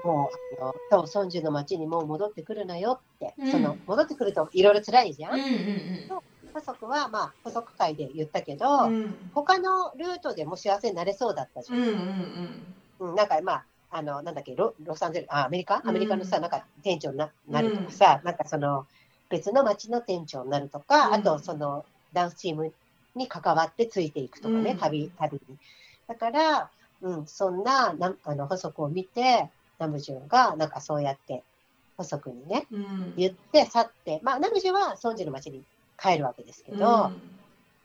[0.03, 5.33] もう、あの、そう、孫樹の町にもう戻ってくるなよって、うんその、戻ってくるといろいろ辛いじゃん。
[5.33, 6.19] うんうん
[6.53, 9.15] 補足は、まあ、補足会で言ったけど、うん。
[9.33, 11.79] 他のルートでも幸せになれそうだったじゃん。
[11.79, 12.63] うんうん
[12.99, 15.81] うん、なんか、まあ、あの、なんだっけ、ロロサンゼルス、あ、アメリカ？
[15.85, 18.85] アメリカのさ、うんなんか店長にななるとかさ、なんかその、
[19.29, 21.13] 別の町の店長になるとか、うん。
[21.15, 22.73] あと、その、ダンスチーム
[23.15, 24.77] に関わってついていくとかね、うん。
[24.77, 25.57] 旅、旅に。
[26.07, 26.69] だから、
[27.01, 31.43] うん、そんな、なあの、補足を見て、ナムジュンが、なんかそうやって、
[31.97, 33.13] 補足にね、うん。
[33.17, 35.63] 言って去って、まあ、ナムジュンはソンジュの町に
[36.01, 37.11] 帰るわけですけど、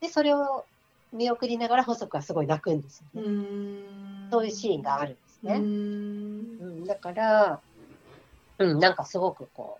[0.00, 0.64] で、それを
[1.12, 3.26] 見送りながら補足はすごい泣くんですよね。
[3.26, 4.28] うん。
[4.30, 5.54] そういうシーンがあるんですね。
[5.54, 6.58] うん。
[6.60, 7.60] うん、だから、
[8.58, 9.78] うん、なんかすごくこ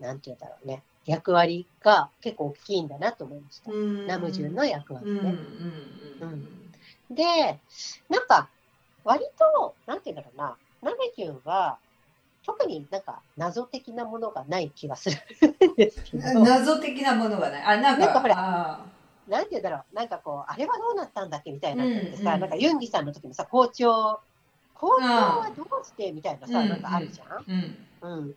[0.00, 3.70] う、なんて言うんだろうね、役割が結構大きいんだなと思いました。
[4.06, 5.34] ナムジュンの役割うんうんね。
[6.20, 7.14] うん。
[7.14, 7.24] で、
[8.08, 8.48] なんか、
[9.04, 11.78] 割と、なんて言うんだろうな、ナムジュンは、
[12.48, 15.16] 特になんか謎的なものがない気がする
[16.42, 17.62] 謎的なものがない。
[17.62, 18.86] あ、なんか、なんかほらあ
[19.26, 24.18] なんて言うんだろう、なんかこう、あれはどうなったんだっけみたいなのってさ、うんうんなんかユンギさんの時もさ、校長、
[24.72, 27.28] 校長はどうしてみたいなさ、うんなんかあるじゃん？
[27.28, 27.42] ー
[28.00, 28.18] うん。
[28.18, 28.34] うん。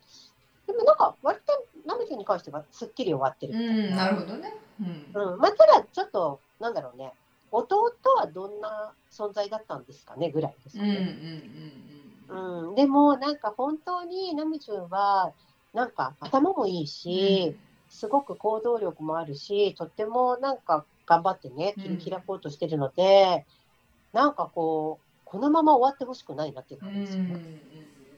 [0.67, 1.53] でもなんか、割と
[1.85, 4.53] ナムジュンに関してはすっきり終わってるうみたいん、なるほどね。
[4.81, 5.11] うん。
[5.13, 5.39] うん。
[5.39, 7.13] まあ、ただ、ちょっと、なんだろうね、
[7.51, 11.90] 弟はどんな存在だったんですかねぐらいですうんうんかね。
[12.31, 12.75] うん。
[12.75, 15.33] でも、なんか本当にナムジュンは、
[15.73, 17.57] なんか頭もいいし、
[17.89, 23.45] すごく行動力もあるし、とってもなんか頑張ってね、切り開こうとしてるので、
[24.13, 26.89] なんかこう、このまま終わってほしくないなっていううん。
[26.89, 27.41] う感じですよね。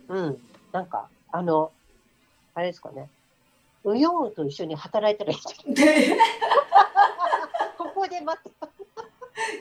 [0.09, 0.25] ん。
[0.27, 0.37] うん。
[0.71, 1.73] なんか、あの、
[2.53, 3.09] あれですかね。
[3.83, 6.17] ウヨンウと一緒に働いたらいいんじゃないで、
[7.77, 8.53] ここで待って、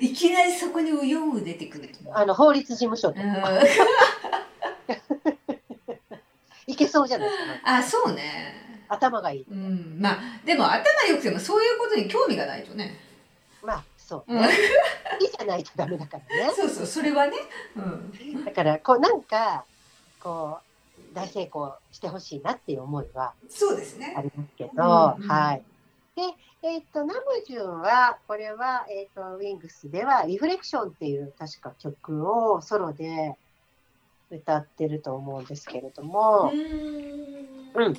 [0.04, 2.16] いきなりそこにウヨンウ出てくると。
[2.16, 3.32] あの、法律事務所とうか、ん
[6.72, 7.76] いけそうじゃないですか。
[7.76, 8.84] あ、そうね。
[8.88, 9.46] 頭がいい。
[9.50, 9.98] うん。
[10.00, 12.98] まあ、でも頭良くてもそういうことに興味がないとね。
[13.62, 14.48] まあ、そううんね。
[15.20, 16.52] いいじゃないとダメだからね。
[16.54, 17.36] そうそう、それはね。
[17.76, 17.80] う
[18.38, 18.44] ん。
[18.44, 19.64] だから、こう、なんか、
[20.20, 24.22] こう、大成功してほしいなっていう思いはそうですねあ。
[24.22, 25.62] りますけど、うんうんはい。
[26.16, 26.22] で、
[26.62, 33.36] えっ、と、ナムジュンは、これは、えっ、と、ウィングスでは、リフレクションっていう確か曲をソロで
[34.36, 36.52] 歌ってると思うんですけれども、
[37.74, 37.94] うん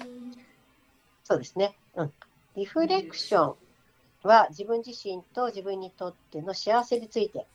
[1.24, 1.78] そうですね。
[1.96, 2.12] うん。
[2.56, 3.56] リフレクション
[4.24, 7.48] は自分自身と自分にとっての幸せについて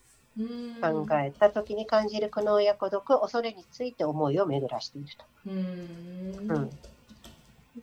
[0.80, 5.24] 考えた時に感じる苦悩や孤独、恐れについて思いを巡らしていると。
[5.54, 6.56] うん。
[6.56, 6.70] うん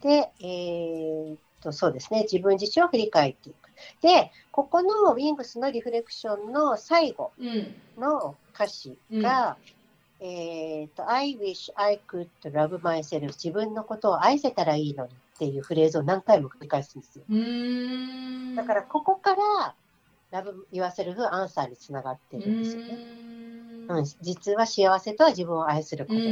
[0.01, 2.23] で、えーっと、そうですね。
[2.23, 3.69] 自分自身を振り返っていく。
[4.01, 7.75] で、ここのウィングスのリフレクションの最後うん。
[7.97, 9.57] の歌詞が、
[10.19, 17.25] えーっと、I wish I could love myself 自分のことを愛せたらいいのにっていうフレーズを何回も繰り返すんですよ。
[17.29, 18.55] うん。
[18.55, 19.75] だから、ここから、
[20.31, 22.93] Love Yourself Answer につながってるんですよね。
[23.89, 26.25] うんうん、実は幸せとは自分を愛することだ。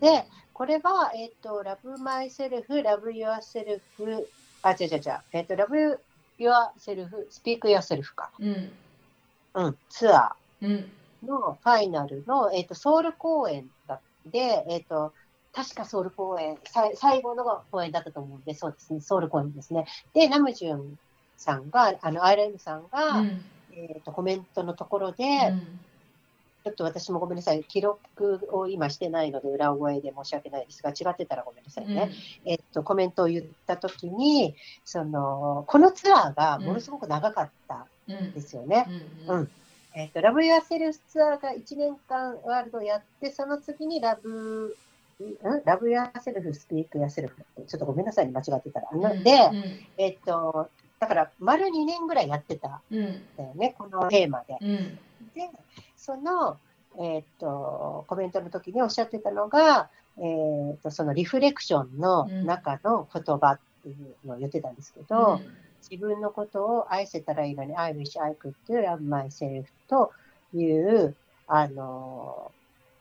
[0.00, 4.26] で、これは、えっ、と、Love Myself, Love Yourself,
[4.62, 5.98] あ、違う違う違う、えっ、と、Love
[6.38, 8.30] Yourself, Speak Yourself か。
[8.38, 8.70] うん
[9.54, 15.12] うん、ツアうんーのファイナルの、えっ、と、ソウル公演だで、えっ、と、
[15.52, 16.58] 確かソウル公演、
[16.94, 19.86] 最後の公演だったと思うんで、そうですね、ソウル公演ですね。
[20.14, 20.98] で、ナムジュン
[21.36, 23.44] さんが、あの、RM さんが、うん。
[23.72, 25.80] えっ、と、コメントのところで、うん。
[26.64, 32.10] ちょっと私もごめんなさい、記録を今してないので、うろ覚えで申し訳ないですが、違ってたらごめんなさいね。
[32.44, 34.54] えっと、コメントを言ったときに、
[34.84, 38.26] その、このツアーがものすごく長かったうん。
[38.26, 38.86] んですよね。
[39.28, 39.36] うん。
[39.36, 39.50] うん
[39.98, 44.76] えっと、 Love Yourself ツアーが1年間ワールドやって、その次に Love、
[45.20, 45.64] ん？
[45.64, 48.92] ラブ・ユア・セルフ、スピーク・やセルフって、ちょっとごめんなさいね、間違ってたら。
[48.92, 49.50] なで、
[49.96, 52.68] えっと、だから、丸2年ぐらいやってた。
[52.68, 53.22] んうん。
[53.36, 54.56] だよね、このテーマで。
[54.60, 54.98] うん。
[55.34, 55.50] で、
[55.96, 56.58] その、
[57.00, 65.40] えっと、コメントの時におっしゃってたのが、えっと、そのリフレクションの中の言葉ってっていうのを言ってたんですけど、
[65.82, 70.12] 自分のことを愛せたらいいのに、I wish I could love myself と
[70.54, 71.14] いう、
[71.46, 72.52] あの、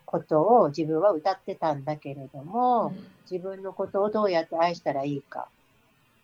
[0.06, 2.94] ことを自分は歌ってたんだけれども、
[3.30, 5.50] 自分のことをどうやって愛したらいいか。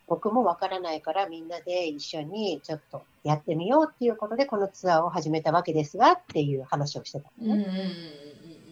[0.07, 7.67] 僕もわからないからみんなで一緒にちょっとやってみようっていうことでこのツアーを始めたわけですがっていう話をしてたのね。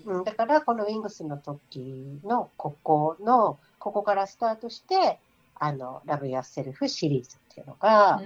[0.06, 5.20] うん、だからこのウィングスの時のここのここからスタートして
[5.63, 8.19] あのラブ・ヤ・セルフシリーズっていうのが、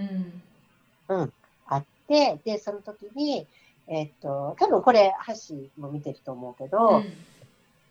[1.10, 1.34] うん、うん、
[1.68, 3.46] あってでその時に
[3.88, 7.04] えっと、多分これ、箸も見てると思うけど、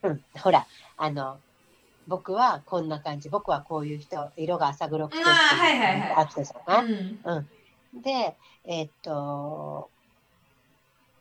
[0.02, 1.38] うん、うん、ほら、あの、
[2.08, 9.88] 僕はこんな感じ、僕はこういう人、色が浅黒くてあったじゃない、うん、で、えー、っと、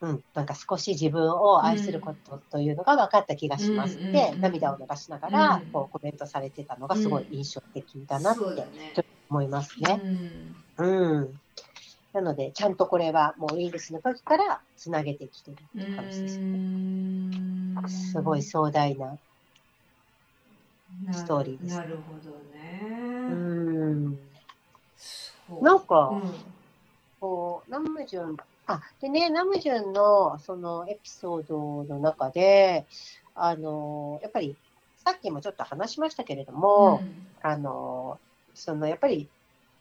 [0.04, 10.02] うん、なんか少し自分を愛することというのが分かった気がしますって、涙を流しながらこうコメントされてたのがすごい印象的だなって思いますね。
[10.78, 11.40] うん、うん
[12.12, 17.88] なので、ちゃんとこれはもうウィングスの時からつなげてきてるって感じですね。
[17.88, 19.18] すごい壮大な
[21.14, 21.76] ストーリーです。
[21.78, 22.82] なるほどね。
[22.84, 24.20] うん。
[25.62, 26.34] なんか、うん、
[27.20, 32.86] こう、ナムジュン、あ、でね、ナムジュンのそのエピソードの中で、
[33.36, 34.56] あの、やっぱり、
[35.04, 38.20] さっきもちょっと話しましたけれども、うん、あの、
[38.54, 39.28] そのやっぱり、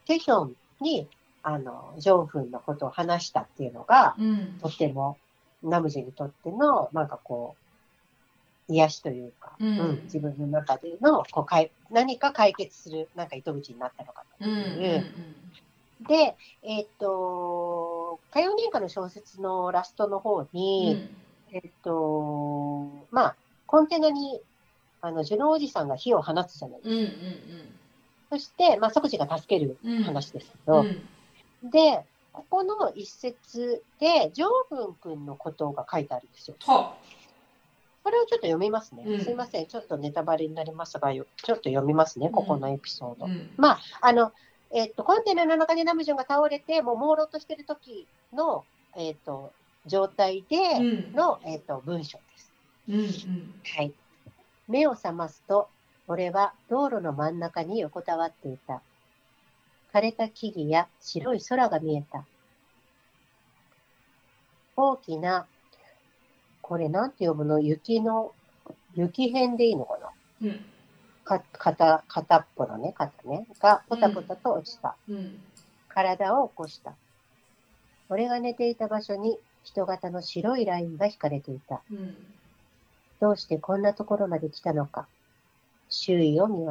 [0.07, 1.07] テヒョンに
[1.43, 5.17] あの、ジョンフンのことを話したっていうのが、うん、とっても、
[5.63, 7.57] ナムジにとっての、なんかこ
[8.69, 15.05] う、癒しというか、うん、うん、自分の中でのこうかい何か解決するなんか糸口になったのかという。
[16.09, 16.89] で、えー、っ
[18.17, 21.09] と、火曜年間の小説のラストの方に、
[21.51, 24.41] うん、えー、っと、まあ、コンテナに、
[25.01, 26.91] あの、ジュノおじさんが火を放つじゃないですか。
[26.91, 27.09] うんうんうん、
[28.31, 31.03] そして、まあ、即時が助ける話ですけど、うん
[31.65, 36.57] で、ここの一節で、ジョーブン君のことが書いてあるんですよ。
[36.67, 36.97] は
[38.03, 39.05] これをちょっと読みますね。
[39.07, 39.67] うん、すいません。
[39.67, 42.31] ちょっとネタバレになりますが、ちょっと読みますね。
[42.31, 43.27] ここのエピソード。
[43.27, 44.33] うん、まあ、あの、
[44.73, 48.65] えっ、ー、と、コンテナの中でナムジョンが倒れて、もう朦朧としてる時の、
[48.97, 49.53] えっ、ー、と、
[49.87, 50.79] 状態で
[51.13, 52.53] の、うん、えっ、と、文章です。
[52.89, 53.93] うんうん、はい。
[54.69, 55.69] 目を覚ますと、
[56.09, 58.83] 俺は道路の真ん中に横たわっていた。
[59.93, 62.25] 枯れた木々や白い空が見えた。
[64.75, 65.47] 大きな、
[66.63, 67.61] これなんて読むの？
[67.61, 68.33] 雪の、
[68.95, 70.11] 雪片でいいのかな、
[70.43, 70.65] うん、
[71.25, 74.97] か片片っぽのね、肩ね、がポタポタと落ちた。
[75.09, 75.41] うん、
[75.89, 76.95] 体を起こした。
[78.09, 81.81] 俺が寝ていた場所に人型の白いラインが引かれていた。
[81.91, 82.17] うん、
[83.21, 85.07] どうしてこんなところまで来たのか。
[85.89, 86.67] 周囲を見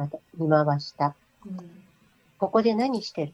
[0.48, 1.14] 回した。
[1.46, 1.70] うん
[2.38, 3.32] ここで何してる？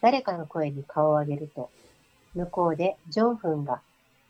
[0.00, 1.68] 誰かの声に顔を上げると、
[2.36, 3.80] 向こうでジョンフンが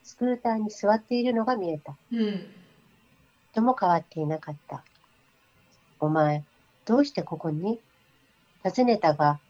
[0.02, 1.94] スクーターに座っているのが見えた。
[2.10, 2.46] うん。
[3.52, 4.82] とも変わっていなかった。
[6.00, 6.44] お前、
[6.84, 7.80] どうしてここに？
[8.64, 9.40] 尋ねたが、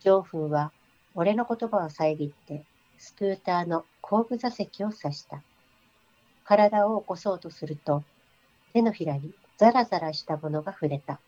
[0.00, 0.72] ジョンフンは
[1.14, 2.64] 俺の言葉を遮って、
[2.98, 5.42] スクーターの後部座席を指した。
[6.44, 8.02] 体を起こそうとすると、
[8.72, 11.20] 手のひらにザラザラしたものが触れた。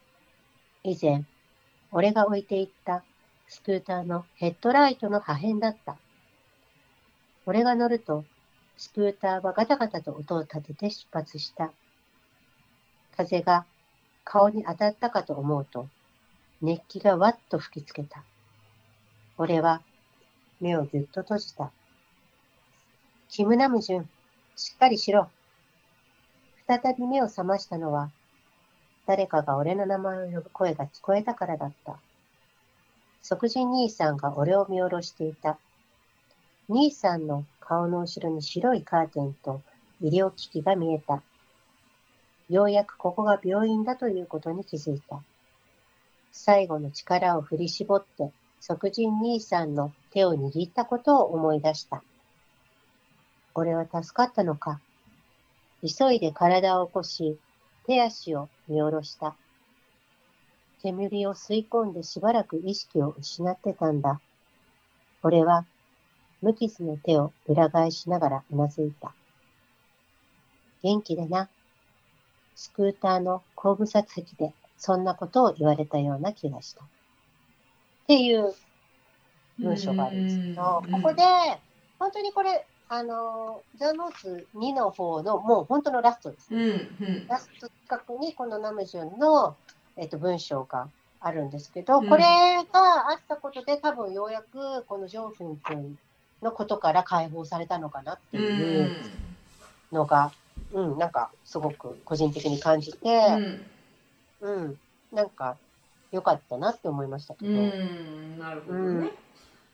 [0.83, 1.25] 以前、
[1.91, 3.03] 俺が置いていった
[3.49, 5.97] スクーターのヘッドライトの破片だった。
[7.47, 8.25] 俺が乗ると、
[8.77, 11.73] スクーターはガタガタと音を立てて出発した。
[13.17, 13.65] 風が
[14.27, 15.89] 顔に当たったかと思うと、
[16.61, 18.25] 熱気がわっと吹きつけた。
[19.39, 19.83] 俺は
[20.61, 21.71] 目をぎゅっと閉じた。
[23.29, 24.11] キムナムジュン、
[24.57, 25.29] しっかりしろ。
[26.67, 28.11] 再び目を覚ましたのは、
[29.07, 31.97] 誰かが俺の名前を呼ぶ声が聞こえたからだった。
[33.23, 35.57] 即人兄さんが俺を見下ろしていた。
[36.69, 39.63] 兄さんの顔の後ろに白いカーテンと
[40.01, 41.23] 医療機器が見えた。
[42.49, 45.21] ようやくここが病院だということに気づいた。
[46.31, 52.03] 最後の力を振り絞って、即人兄さんの手を握ったことを思い出した。
[53.55, 54.81] 俺は助かったのか。
[55.83, 57.39] 急いで体を起こし、
[57.87, 59.35] 手足を見下ろした。
[60.83, 64.21] 煙を吸い込んでしばらく意識を失ってたんだ。
[65.23, 65.65] 俺は
[66.43, 69.13] 無傷の手を裏返しながらうなずいた。
[70.83, 71.49] 元気でな。
[72.57, 76.83] スクーターの後部座席でそんなことを言われたような気がした。
[76.83, 76.87] っ
[78.09, 78.55] ていう
[79.59, 81.23] 文章があるんですけど、ここで、
[81.99, 86.63] 本当にこれ、あの、ザ・ノーツ2の方の、もう本当のラストですね。
[86.63, 89.57] うんうん、ラスト近くにこのナムジュンの、
[89.97, 90.89] えっと、文章が
[91.21, 95.99] あるんですけど、うんこれがあったことで多分ようやくこのジョンフン君
[96.43, 98.97] のことから解放されたのかなってういう
[99.91, 100.33] のが、
[100.73, 102.99] うん、なんかすごく個人的に感じて、
[104.41, 104.79] うんうん、
[105.13, 105.57] なんか
[106.13, 109.11] 良かったなって思いましたけど、うんなるほどね。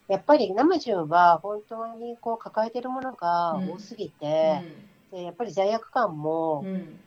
[0.08, 4.62] やっぱりナムジュンは本当にこう抱えてるものが多すぎて、
[5.10, 7.00] でやっぱり罪悪感もうん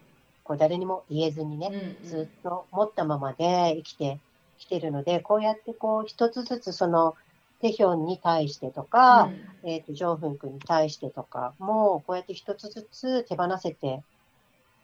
[0.43, 4.19] こう誰にも言えずにね、うんずっと持ったままで生きて
[4.57, 7.15] きてるので、こうやってこう一つずつその
[7.61, 9.29] テヒョンに対してとか、
[9.63, 14.03] えっ、と、ジョンフン君に対してとかも、こうやって一つずつ手放せて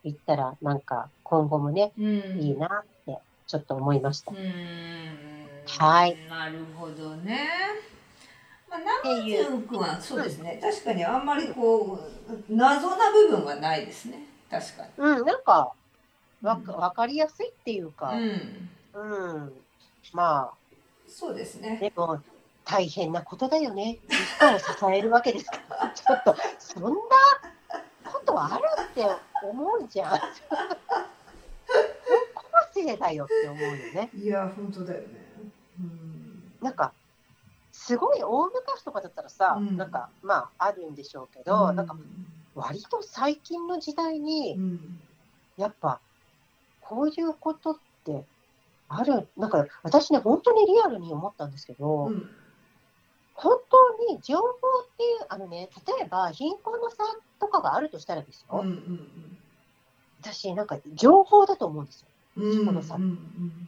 [0.04, 2.06] いったら、なんか今後もね、うん。
[2.40, 4.32] いいなってちょっと思いました。
[4.32, 6.18] はい。
[6.30, 7.50] なるほどね。
[8.70, 9.44] まあ、ていう。
[9.44, 12.00] ナムジュン君はそうですね、確かにあんまりこ
[12.30, 14.26] う謎な部分はないですね。
[14.50, 14.90] 確かに。
[14.98, 15.74] うん、なんか
[16.42, 19.54] わわかりやすいっていうか、うん、うん、
[20.14, 20.52] ま
[21.08, 21.78] そうですあ、ね。
[21.80, 22.22] でも
[22.72, 24.00] 大変なことだよね。
[24.08, 24.66] 一家を支
[24.96, 26.90] えるわけですから、 ちょっと、そんな
[28.10, 29.06] ことあるって
[29.44, 30.20] 思うじゃん。
[32.34, 34.10] 高校生だよって思うよね。
[34.14, 35.08] いや本当だよね。
[35.80, 36.94] うん、なんか、
[37.74, 41.98] すごい大昔とかだったらさ、うんなんか、まあ、あるんでしょうけど、うんなんか、
[42.56, 45.02] 割と最近の時代に、うん
[45.58, 46.00] やっぱ、
[46.80, 48.24] こういうことって
[48.88, 52.30] ある、なんか、私ね、本当にリアルに思ったんですけど、うん
[53.34, 54.52] 本当に情報っ
[54.98, 55.70] ていう、あのね、
[56.00, 56.98] 例えば貧困の差
[57.40, 59.38] とかがあるとしたらですよ、うんうん
[60.22, 62.08] 私、なんか情報だと思うんですよ。
[62.38, 63.04] うんこのさうん。
[63.04, 63.18] うん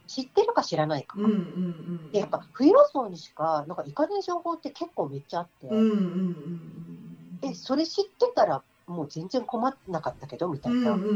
[0.06, 1.18] 知ってるか知らないか。
[1.18, 2.12] うんうんうん。
[2.12, 11.12] でやっぱ富裕層にしかなんか行かない情報って結構めっちゃあって、うんうんうんえ、それ知ってたらもう全然困んなかったけどみたいなうんうんう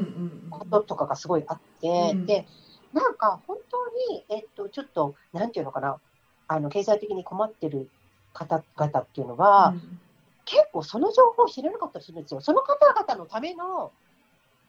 [0.46, 0.50] ん。
[0.50, 2.26] こととかがすごいあって、うん。
[2.26, 2.46] で、
[2.92, 6.00] なんか本当に、えっと、ちょっと、なんていうのかな、
[6.48, 7.90] あの経済的に困ってる
[8.38, 9.74] 方々っていうのは、
[10.44, 12.40] 結構その情報を知らなかったりするんですよ。
[12.40, 13.92] その方々のための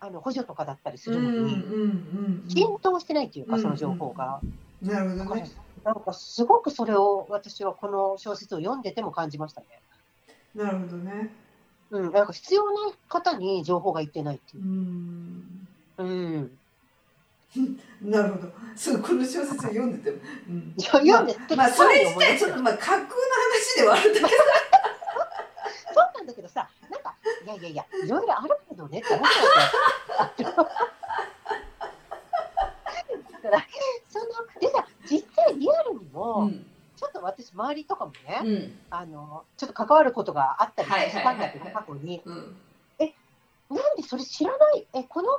[0.02, 4.42] あの補助とかだったりするのに、ん浸透してないっていうか、うんその情報が。
[4.82, 5.52] なるほどね。
[5.84, 9.68] なんかすごくそれを私はこの小説を読んでても感じましたね。
[10.56, 11.30] なるほどね。
[11.92, 14.68] うん、なんか必要な方に情報がいってないっていうう。
[14.68, 15.68] ん。
[15.98, 16.59] うん。
[18.02, 18.52] なるほど。
[18.76, 20.18] そうこの小説読んでても。
[20.50, 24.42] うんいや読んで、まあそれ自体ちょっとまあ架空の話ではあるんだけど。
[25.94, 29.28] そうなんだけどさ、なんか、いやいやいや、いろいろあるけどねって思っ
[30.38, 30.64] ちゃうと。
[30.64, 30.70] だ
[33.50, 33.66] から、
[34.08, 34.26] その、
[34.62, 42.22] でさ、実際リアルにも、うんちょっと私、周りとかもね、うんあの、ちょっと関わることがあったりはいしたんだけど、過去に。
[42.26, 42.56] うん
[43.70, 44.88] なんでそれ知らない？
[44.94, 45.39] え、この、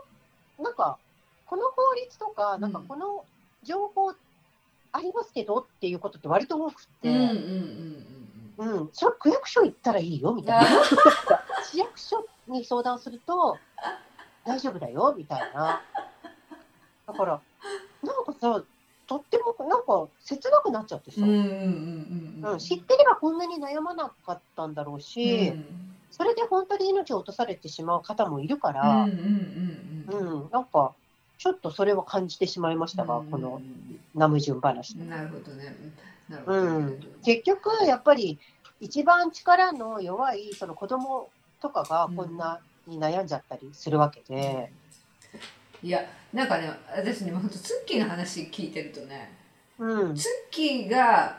[1.51, 3.25] この法律とか、なんかうんこの
[3.65, 4.15] 情報
[4.93, 7.21] ありますけどっていうことって割と多くて、うんうん
[8.57, 10.85] うんうん、それ区役所行ったらいいよみたいな。
[11.69, 13.59] 市役所に相談すると
[14.45, 15.83] 大丈夫だよみたいな。
[17.09, 17.41] だから、
[18.05, 18.63] なんかさ、
[19.09, 25.97] とってもなんか切なくなっちゃってさ、うん知ってればこんなに悩まなかったんだろうし、うん。
[26.13, 30.95] それで本当に命を落とされてしまう方もいるかうんら、うん、なんか、
[31.41, 33.63] ちょっとそれを感じてしまいましたが、この
[34.15, 34.95] ナムジュン話。
[34.99, 35.75] なるほどね。
[36.29, 36.81] なるほうど。
[36.81, 38.39] ねん、結局、やっぱり
[38.79, 41.31] 一番力の弱いその子供
[41.63, 44.71] とかがこんなに悩んじゃったりするわけで、
[45.83, 49.33] いやなんかね私ね本当ツッキーの話聞いてるとね
[49.79, 51.39] うん、ツッキーが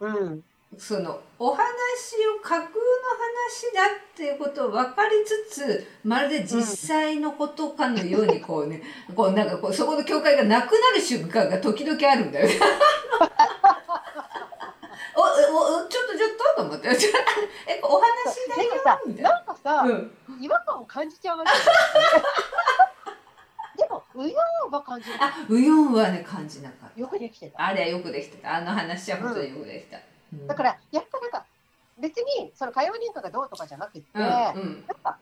[0.00, 0.42] うん、
[0.78, 1.62] そのお話
[2.38, 2.72] を架空の話
[3.74, 8.82] だっていうことを分かりつつまるで実際のことかのようにこうね、
[9.14, 12.54] こうなんかこうそこの境界がなくなる瞬間が時々あるんだよね。
[15.18, 15.24] おお
[15.84, 16.88] おちょっとちょっとと思って
[17.66, 18.70] えお話だよ
[19.06, 19.30] みたいな。
[19.30, 21.50] なんかさ、うん違和感を感じちゃうわけ
[23.82, 24.34] でも、うよ
[24.68, 25.16] うは感じる。
[25.18, 27.00] あウヨンはね感じなかった。
[27.00, 27.66] よくできてた。
[27.66, 28.56] あれはよくできてた。
[28.56, 29.96] あの話は本当によくできた。
[29.96, 30.15] うん
[30.46, 31.46] だから、やっぱなんか、
[31.98, 35.18] 別にその会話人とかどうとかじゃなくて、うんうんなんか、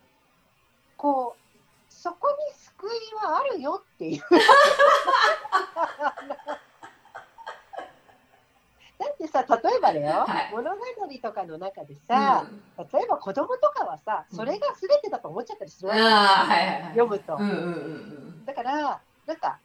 [0.96, 2.90] こう、そこに救い
[3.24, 4.22] はあるよっていう。
[8.96, 10.80] だってさ、例えばだよ、はい物語
[11.22, 12.46] とかの中でさ、
[12.78, 16.82] 例えば子供とかはさ、それが全てだと思っちゃったりするわけ、ああはいはいはい。
[16.90, 17.36] 読むと。
[17.36, 18.44] うんうんうんうん。
[18.44, 19.58] だから、なんか、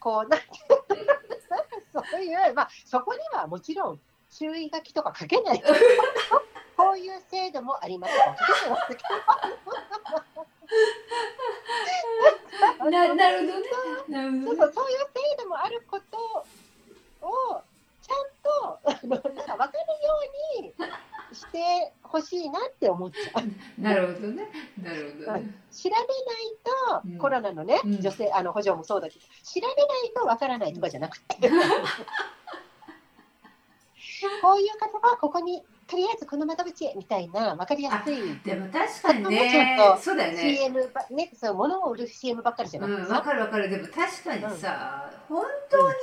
[0.00, 0.46] こう、なんか
[2.10, 4.00] そういう、まあ、そこにはもちろん
[4.30, 5.62] 注意書きとか書けない。
[6.76, 8.14] こういう制度もあります。
[12.90, 14.44] ななるほどね。
[14.44, 16.46] そうそうそういう制度もあること
[17.26, 17.62] を
[18.02, 19.66] ちゃんとなんか分かるよ
[20.60, 20.74] うに
[21.34, 23.82] してほしいなって思っちゃう。
[23.82, 24.48] なるほどね。
[24.82, 26.04] なるほど、ね、調べない
[27.02, 29.70] と、うん、コロナのね、女性あの補助もそうだけど、調べな
[30.04, 31.50] いとわからないとかじゃなくて。
[34.42, 40.56] こういう方はここにとりあえずこの窓口へみたいなわかりやすいでも確かにちょねっ、とそうだよね。
[40.56, 43.68] CM ばねそう物を売る CM ばっかりじゃなくてうん、わさ、かるわかる。
[43.70, 45.94] でも確かにさ、本当に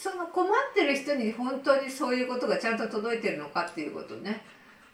[0.00, 4.42] その困ってる人に本当にそういうことがちゃんと届いてるのかっていうことね。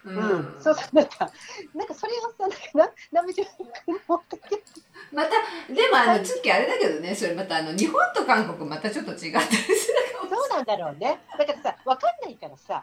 [0.05, 1.31] ううんそうそうなんか
[1.75, 3.49] なんかそれをさなんかなナムジュン
[3.87, 4.81] 君持ってきて
[5.13, 5.31] また
[5.73, 11.19] でもあの月あれだけどねそれまたあの日本と韓国またちょっと違ったりするかもそうなんだろうね。
[11.39, 12.83] だからさ、わかんないからさ、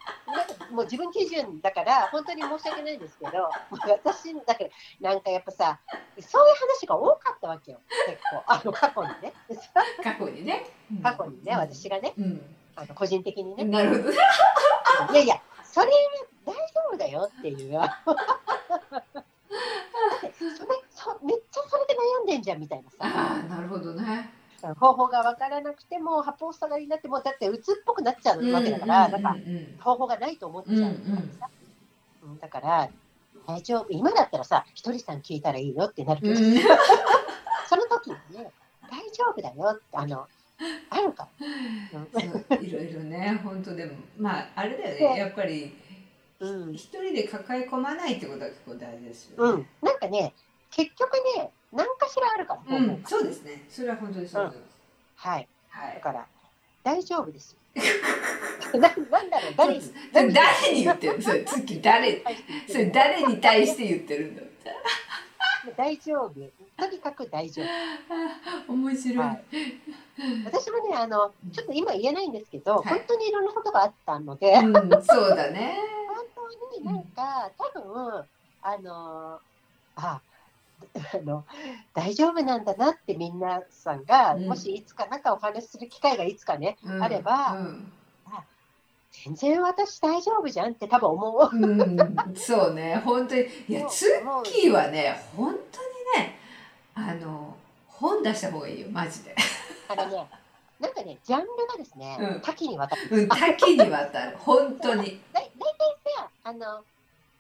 [0.71, 4.63] もう自分基準だから、本当に申し訳ないんですけど、私、だか
[5.01, 5.79] ら、なんかやっぱさ、
[6.19, 9.33] そういう話が多かったわけよ、結構、あの過去にね。
[10.03, 10.65] 過去にね。
[11.01, 12.41] 過去にね、私がね、うん。
[12.75, 14.17] あの個人的にね、なるほどね。
[15.11, 15.87] いやいや、それ
[16.45, 16.61] 大丈
[16.91, 17.79] 夫だよっていう。
[19.49, 22.97] だってそれそめっちゃそれで悩んでんじゃんみたいなさ。
[23.01, 24.31] ああなるほどね。
[24.79, 30.93] 方法が分からなくても八方塞がりになってもだって鬱っぽくなっちゃうわけだから、なんかうん方法がないと思っちゃうから。
[30.93, 30.99] さ、
[32.23, 32.31] うんうん。
[32.31, 32.89] うんだから
[33.47, 33.87] 大丈夫。
[33.91, 36.57] 今だったらさひとりさん聞いたらいいよってなるけど、うん。
[37.69, 38.51] その時にね
[38.89, 40.27] 大丈夫だよってあの
[40.89, 41.27] あるか
[42.61, 45.19] いろいろね本当でもまああれだよね。
[45.19, 45.75] やっぱり
[46.39, 46.73] うん。
[46.73, 49.63] 一人で抱え込まないってことが結構大事ですよね。
[49.81, 50.33] うん、なんかね
[50.71, 53.65] 結局ね何かしらあるから、方法がそうですね。
[53.69, 54.61] それは本当にそうです。
[55.15, 55.47] はい。
[55.69, 55.95] はい。
[55.95, 56.25] だから
[56.83, 57.59] 大丈夫ですよ。
[58.79, 59.81] ななんだろう誰に？
[60.13, 61.21] 誰に言ってる？
[61.21, 62.23] それ月誰？
[62.67, 64.41] それ誰に対して言ってるんだ。
[65.75, 66.33] 大丈夫。
[66.77, 67.65] とにかく大丈夫。
[68.71, 69.17] 面白い。
[69.17, 69.43] はい。
[70.45, 72.85] 私もねあのちょっと今言えないんですけど、はい。
[72.85, 74.73] 本当にいろんなことがあったので、うん、
[75.03, 75.77] そうだね。
[76.77, 78.25] になんか、多分
[78.61, 79.39] あの
[79.95, 80.21] あ
[81.13, 81.45] あの
[81.93, 87.91] 大丈夫なんだなってみんなさんが、うんもしいつかなんかお話しする機会がいつかね、うんあれば、うん
[89.23, 91.55] 全然私大丈夫じゃんって多分思う。
[91.55, 91.97] うん、
[92.35, 96.37] そうね、本当に、いや、ツッキーはね、本当にね。
[96.93, 97.55] あの、
[97.87, 99.33] 本出した方がいいよ、マジで。
[99.87, 100.27] あのね
[100.79, 105.21] なんかねジャンルがですね、うん多岐にわたってうん、多岐にわたる、本当に。
[105.31, 105.49] だ大体
[106.15, 106.83] さあの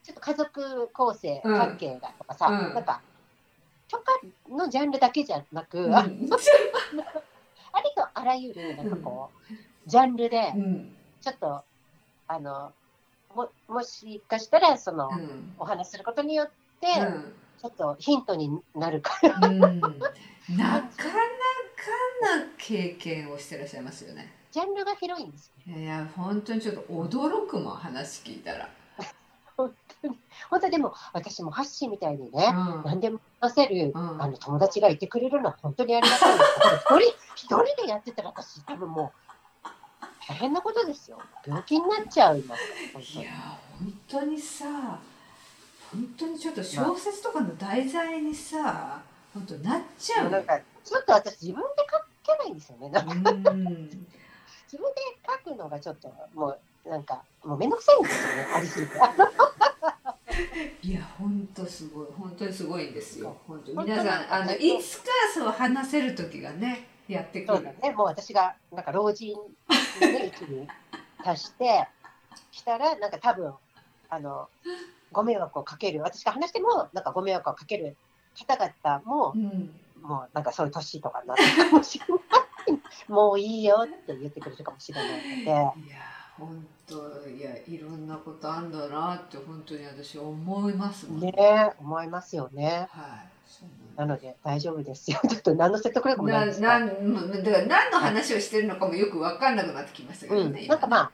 [0.03, 1.57] ちょっと家族構成うん。
[1.57, 2.73] 関係がとかさ、うん。
[2.73, 3.01] なんか
[3.87, 4.03] とか
[4.49, 5.95] のジャンルだけじゃなく、うん。
[5.95, 6.15] あ あり
[7.95, 11.63] とあらゆるなんかこう、ジャンルでうん、ちょっと
[12.27, 12.73] あの
[13.35, 16.49] ももしかしたらその、うん、お話しすることによっ
[16.79, 17.35] て、うん。
[17.61, 19.47] ちょっとヒントになるから。
[19.47, 20.87] うん、なかなかな
[22.57, 24.33] 経験をしてらっしゃいますよね。
[24.51, 28.69] ジャンルが広いんですよいや本当にちょっと驚くもん、話聞いたら。
[30.49, 36.49] 本当でも私もハッシーみたいにね、うん何でも話せる、うんあの友達がいてくれるのは本当にありがたいです。
[37.35, 39.25] 一人一人でやってたら私多分もう
[40.27, 41.19] 大変なことですよ。
[41.45, 43.31] 病気になっちゃいますから本当にいや
[43.79, 44.99] 本当にさ
[45.91, 49.01] 本当にちょっと小説とかの題材にさ
[49.33, 51.67] 本当なっちゃうよなんかちょっと私自分で
[52.25, 52.89] 書けないんですよね。
[52.89, 53.63] なんかうん
[54.65, 55.01] 自分で
[55.45, 58.47] 書くのがちょっともうなんかもうめんどくさいんですよね。
[58.55, 58.99] ありすぎて。
[60.81, 63.37] いや本当すごい本当にすごいんですよ。
[63.47, 67.57] 本当皆さんあのいつかそう話せる時がねやってくる。
[67.57, 67.91] そうだね。
[67.91, 70.67] もう私がなんか老人のね域に
[71.23, 71.87] 達して
[72.51, 73.53] したらなんか多分
[74.09, 74.49] あの
[75.11, 76.01] ご迷惑をかける。
[76.01, 77.97] 私が話してもなんかご迷惑をかける
[78.35, 79.79] 方々もうん。
[80.01, 82.81] もうなんかそういう年とかになってるかもしれない。
[83.09, 85.41] もういいよって言ってくれるかもしれないので。
[85.43, 85.73] いや
[86.37, 91.33] 本当いやいろんなことあんだなって本当に私思いますもんね。
[91.37, 92.87] え、思いますよね。
[92.91, 93.35] はい
[93.97, 95.19] ななんので大丈夫ですよ。
[95.29, 96.85] ちょっと何の説得力もないですなが。
[96.85, 101.11] なんだから何の話をしてるのかもよく分かんなくなってきましたけうん、どね、なんかまあ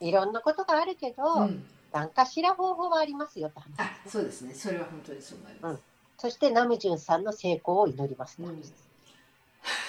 [0.00, 1.64] いろんなことがあるけど、うん。
[1.92, 3.90] 何かしら方法はありますよって話。
[4.06, 4.54] そうですね。
[4.54, 5.82] それは本当にそうなります、
[6.18, 8.62] そしてナムジュンさんの成功を祈ります、ねうん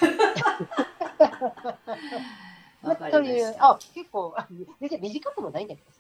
[2.84, 4.48] というあ結構あ
[4.80, 5.92] 全然短くもないんだけど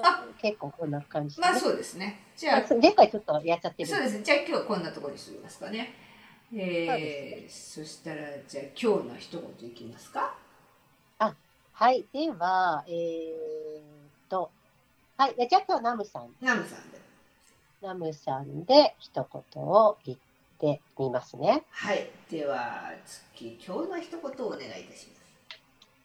[0.00, 0.24] あ。
[0.40, 1.48] 結構こんな感じで、ね。
[1.48, 2.20] まあそうですね。
[2.36, 2.58] じゃあ。
[2.58, 3.88] あ前回ちょっとやっちゃってる。
[3.88, 4.24] そうですね。
[4.24, 5.94] じゃあ今日はこんなところにしますかね。
[6.54, 10.34] えー、そしたらじゃあ今日の一言いきますか。
[11.74, 12.04] はい。
[12.12, 13.82] ではえー、っ
[14.28, 14.50] と。
[15.16, 16.28] はいじゃあ今日はナムさん。
[16.40, 16.98] ナムさんで。
[17.82, 20.18] ナムさんで一言を言っ
[20.58, 21.64] てみますね。
[21.70, 22.08] はい。
[22.30, 25.21] では月今日の一言をお願いいたします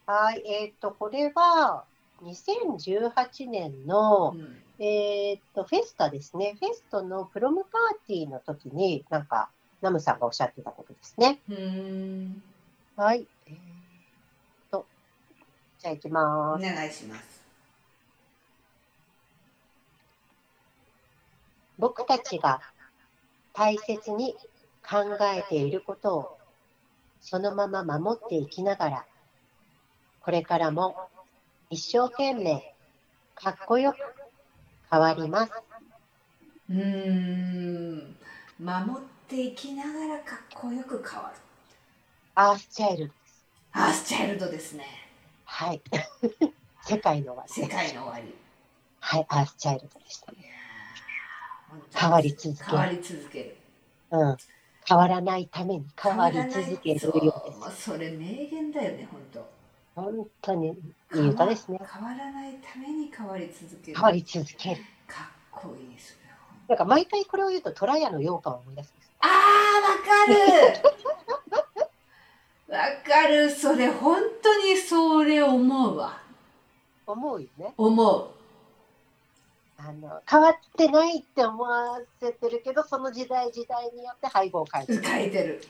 [0.08, 1.84] はいえー、っとこれは
[2.22, 6.56] 2018年のうんえーっと、フェスタですね。
[6.60, 9.50] フェストのプロムパーティーの時に、なんか、
[9.80, 11.40] ナムさんがおっしゃってたことですね。
[12.94, 13.26] はい。
[13.46, 13.58] えーっ
[14.70, 14.86] と、
[15.80, 16.62] じゃあ行きまおす。
[16.62, 17.42] 願いします。
[21.76, 22.60] 僕たちが
[23.52, 24.34] 大切に
[24.88, 26.38] 考えていることを
[27.20, 29.06] そのまま守っていきながら、
[30.28, 30.94] これからも
[31.70, 32.74] 一生懸命
[33.34, 33.96] かっこよく
[34.90, 35.52] 変わります。
[36.68, 38.16] うーん。
[38.60, 41.40] 守っていきながらかっこよく変わる。
[42.34, 43.46] アースチャイルドです。
[43.72, 44.84] アースチャイルドですね。
[45.46, 45.80] はい。
[46.84, 47.66] 世界の終わり世。
[47.66, 48.34] 界の終わり。
[49.00, 50.34] はい、アースチャイルドでした。
[51.94, 53.56] 変わり続ける変わり続ける。
[54.10, 54.36] うん。
[54.86, 59.57] 変わらないために変わり続けるようでそうもうそれ名言だよね、本当。
[59.98, 60.16] す。
[60.16, 60.68] 本当に
[61.14, 61.80] いい歌ですね。
[61.92, 63.96] 変わらないために変わり続ける。
[63.96, 64.76] 変わり続ける。
[65.06, 66.38] かっこいいそれは。
[66.68, 69.12] なんか毎回これを言うと、トラヤの羊羹を思い出すんです。
[69.20, 70.32] あー、わか
[72.68, 76.20] る わかる、それ、本当にそれ思うわ。
[77.06, 77.74] 思うよね。
[77.76, 78.38] 思う。
[79.80, 85.04] あの変わってないって思わせてるけど、その時代時代によって配合を変えてる。
[85.04, 85.62] 書いてる。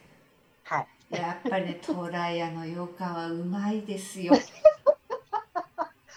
[0.64, 0.88] はい。
[1.10, 4.32] やっぱりね、トラヤの羊羹はうまいですよ。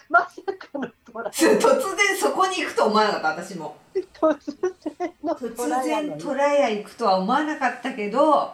[0.09, 3.77] まさかのトラ突然そこに行くと思わなかった、私も。
[3.93, 4.57] 突
[4.99, 8.51] 然の突然トラヤ行くとは思わなかったけど、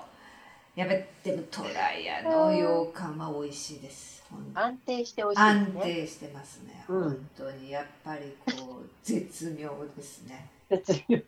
[0.76, 4.24] やっぱりでもトラヤの羊羹は美味しいです。
[4.54, 5.82] 安定して美味しいです安ね。
[5.82, 6.86] 定してますね。
[6.90, 10.50] うん本当にやっぱりこう絶妙ですね。
[10.70, 11.04] 別に。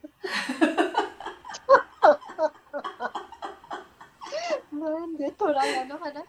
[4.80, 6.18] なんでトラヤの話？
[6.18, 6.24] あ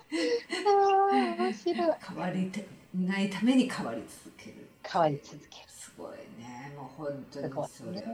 [1.12, 1.76] あ、面白い。
[2.08, 2.52] 変わり
[2.94, 4.68] ないために変わり続ける。
[4.82, 5.64] 変わり続ける。
[5.68, 6.72] すごいね。
[6.76, 8.04] もう本当にそれ、ね。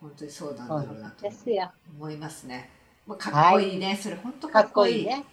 [0.00, 1.26] 本当にそうなんだろうなと。
[1.98, 2.70] 思いますね。
[3.06, 3.98] もうかっこいいね。
[4.00, 5.06] それ本当かかっっこいい。
[5.06, 5.24] ね。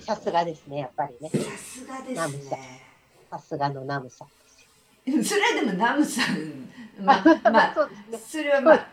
[0.00, 1.30] さすがですね、やっぱりね。
[1.30, 2.80] さすがですね。
[3.30, 4.28] さすがのナムさん。
[5.22, 6.68] それはでもナムさん、
[7.04, 7.74] まあ、まあ。
[8.26, 8.86] それはまあ、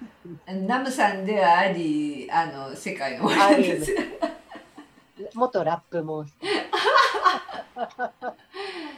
[0.67, 3.95] ナムさんではあり、あの世界の終わりです。
[5.36, 8.13] 元ラップモンスタ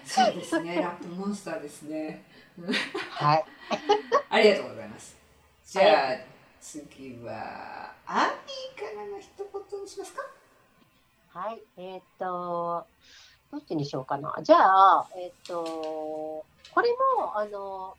[0.05, 2.23] そうですね、ラップモンスターですね。
[2.59, 2.73] ー。
[2.73, 3.45] はい。
[4.29, 5.17] ありがとうございます。
[5.65, 6.17] じゃあ、
[6.59, 10.21] 次は、アミからの一言にしますか？
[11.29, 11.61] はい。
[11.77, 12.85] えっ、と、
[13.51, 14.35] どっちにしようかな。
[14.43, 17.97] じゃあ、えっ、と、これも、あの、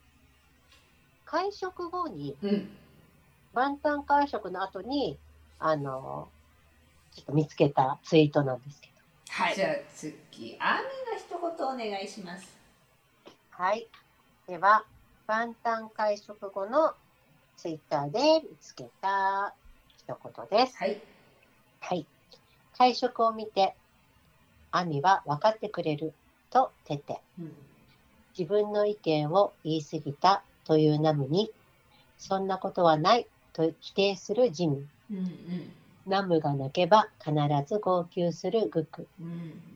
[1.24, 2.76] 会食後に、うん。
[3.52, 5.18] 万端会食の後に、
[5.58, 6.28] あの、
[7.14, 8.94] ちょっと見つけたツイートなんですけど。
[9.28, 9.54] はい。
[9.54, 12.56] じゃあ次、アミの一言お願いします。
[13.50, 13.88] はい。
[14.48, 14.84] では、
[15.26, 16.92] 万端会食後の
[17.56, 19.54] ツイッターで見つけた
[19.86, 20.76] 一言です。
[20.76, 21.00] はい。
[21.80, 22.06] はい。
[22.76, 23.76] 会食を見て、
[24.72, 26.12] アミは分かってくれる
[26.50, 27.52] とてて、うん。
[28.36, 31.52] 自分の意見を言い過ぎたというナムに、
[32.18, 34.88] そんなことはないと否定するジミン。
[35.10, 35.83] うんうん。
[36.06, 37.32] ナムが泣けば必
[37.66, 39.06] ず号泣するグク。
[39.20, 39.74] うん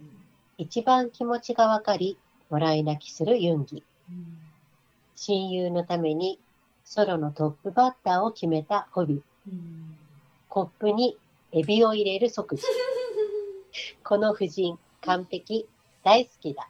[0.58, 2.18] 一番気持ちがわかり、
[2.50, 3.84] 笑い泣きするユンギ。
[4.10, 4.38] うん。
[5.14, 6.40] 親友のために
[6.84, 9.22] ソロのトップバッターを決めたホビ。
[9.46, 9.96] うん。
[10.48, 11.16] コップに
[11.52, 12.64] エビを入れる即時。
[14.02, 15.68] この夫人、完璧、
[16.02, 16.68] 大好きだ。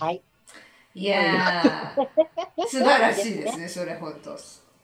[0.00, 0.22] はい。
[0.94, 2.06] いやー、
[2.66, 4.34] 素晴らしいですね、それ本当。
[4.34, 4.36] い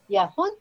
[0.09, 0.59] や、ほんと、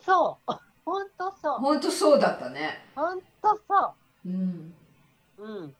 [0.00, 0.65] そう。
[0.86, 1.58] ほんとそう。
[1.58, 2.78] 本当そうだったね。
[2.94, 3.26] ほんと
[3.68, 4.74] そうん。
[5.38, 5.44] う。
[5.44, 5.76] うん。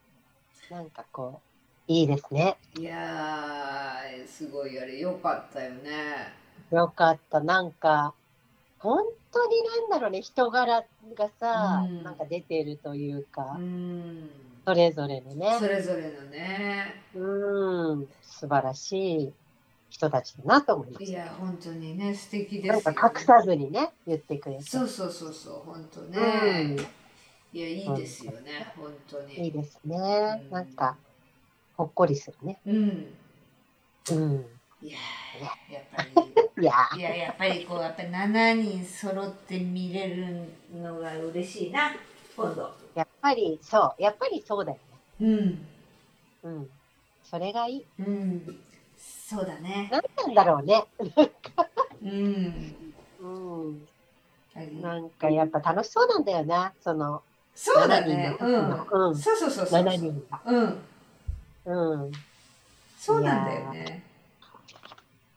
[0.70, 1.42] なんかこ
[1.88, 2.58] う、いいですね。
[2.74, 6.32] いやー、すごいあれ、よかったよね。
[6.70, 7.40] よかった。
[7.40, 8.14] なんか、
[8.78, 10.82] 本当になんだろうね、人柄
[11.16, 14.30] がさ、うんなんか出てるというかう、ん。
[14.66, 16.94] それぞれのねそ、れぞれのね。
[17.14, 19.34] うん、素晴らしい
[19.96, 22.74] 人たちだなと思いましいや、本当にね、素敵でた。
[22.74, 24.62] なんすよ、か隠さずにね、言ってくれて。
[24.62, 26.18] そうそうそうそう、本当うね。
[26.64, 26.88] ん、いや、
[27.74, 29.46] いいですよね、本当に。
[29.46, 30.00] いいですねう。
[30.52, 30.98] んなんか、
[31.78, 32.60] ほっこりするね。
[32.66, 32.76] うん。
[34.10, 34.42] うん。
[35.32, 36.10] いやー、やっぱり。
[36.60, 41.92] いやいや、やっぱりこう、やっぱり7人揃って見れるのが嬉しいな、
[42.36, 42.70] 今度。
[42.94, 45.00] やっぱりそう、やっぱりそうだよね。
[45.20, 45.76] うん。
[46.42, 46.68] うん。
[47.22, 47.86] それがいい。
[47.98, 48.56] うん。
[49.28, 49.88] そうだね。
[49.90, 50.84] なんなんだろうね。
[52.00, 52.94] うん。
[53.18, 54.80] うん。
[54.80, 57.22] なんかやっぱ楽しそうなんだよな、その
[57.52, 58.30] そうだ7人ね。
[58.30, 59.08] のうん。
[59.08, 59.16] うん。
[59.16, 59.82] そうそうそうそう。
[59.82, 60.40] 7人が。
[60.46, 62.04] うん。
[62.04, 62.12] うん。
[62.96, 64.02] そうなんだよね。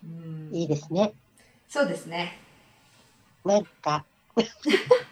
[0.04, 1.14] うんいいですね。
[1.68, 2.38] そうですね。
[3.44, 4.06] なんか。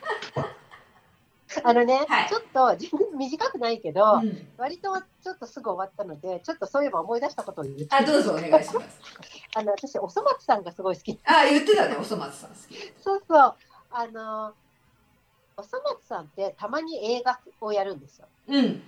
[1.63, 7.87] あのね、はいちょっと全然 短くないけど、うん割とちょっとすぐ終わったので、ちょっとそういえば思い出したことを言って。
[7.91, 8.99] あ、どうぞお願いします。
[9.55, 11.19] あの私、おそ松さんがすごい好き。
[11.25, 12.93] あ、言ってたね、おそ松さん好き。
[13.01, 13.55] そうそう。
[13.91, 14.53] あの、
[15.57, 18.27] おそ松さんってたまに映画をやるんですよ。
[18.47, 18.83] うん。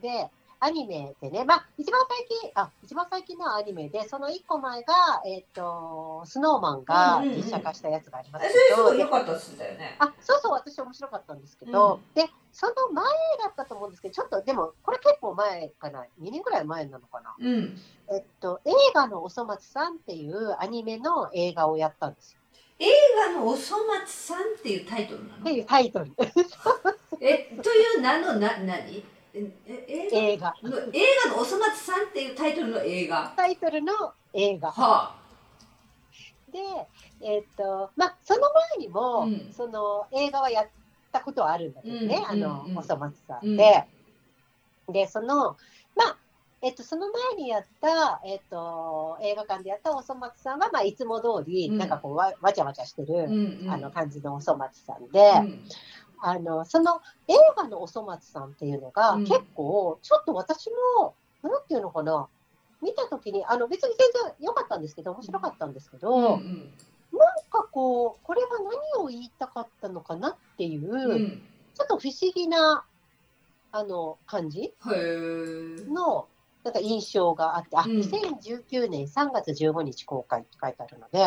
[0.00, 4.94] で、アニメでね、まあ、一番最近、あ、一番最近のアニメで、その一個前が、
[5.26, 9.96] えっ、と、スノーマンがうんうんうん実写化したやつがありまあ、すけど、それすごいで良かったっすだよね。
[9.98, 13.04] あ、そうそう、私面白かったんですけど、で、その前
[13.42, 17.34] だったと思うんですけど、ちょっとでも、これ結構前かな、2年ぐらい前なのかな。
[17.38, 17.78] うん。
[18.10, 22.40] えっと、映画のおそ松さんっていうアニメの映画をやったんですよ。
[22.78, 22.86] 映
[23.34, 25.40] 画のおそ松さんっていうタイトルなの？
[25.40, 26.12] っていうタイトル。
[27.20, 28.66] え、という名のな、何？
[28.66, 29.52] え、え映
[30.08, 30.18] 画？
[30.18, 30.54] 映画。
[30.62, 33.32] の映画のおそ松さんっていうタイトルの映画。
[33.36, 33.92] タイトルの
[34.32, 34.70] 映画。
[34.70, 35.14] は
[36.50, 36.58] で、
[37.20, 38.40] えっと、まあ、その
[38.78, 40.68] 前にも、うんその映画はやっ
[41.12, 43.84] たことはあるんだけどね、うんあの、うんうんおそ松さうんんで。
[44.88, 45.56] で、その、
[45.94, 46.16] まあ、
[46.62, 53.28] えっと、その前にやった、えっと、映画館でやったおそ松さんは、まあ、いつも通り、うんなんかこうわ、わちゃわちゃしてる。
[53.68, 55.64] あの感じのおそ松さんで、うん
[56.20, 60.70] あの、その映画のおそ松さんっていうのが、うん結構、ちょっと私
[61.02, 62.28] も、なんていうのかな、
[62.82, 66.72] 見たときに、あの、別に全然良かったんですけど、面白かったんですけど、うん
[67.12, 68.48] なんかこう、これは
[68.96, 71.10] 何を言いたかったのかなっていう、うん。
[71.12, 71.42] うん。
[71.74, 72.84] ちょっと不思議な、
[73.72, 74.74] あの、感じ。
[75.88, 76.28] の、
[76.64, 81.20] なんか印象があって、あ、うん2019年3月15日公開って書いてあるので、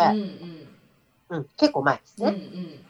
[1.30, 2.28] うんうん、結構前ですうん。
[2.28, 2.89] うんね。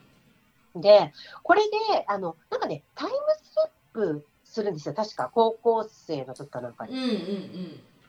[0.76, 1.12] で、
[1.42, 3.54] これで、あの、なんかね、タイムス
[3.94, 4.94] リップするんですよ。
[4.94, 6.90] 確か、高校生の時かなんかうん。
[6.90, 6.96] に。
[7.00, 7.10] うん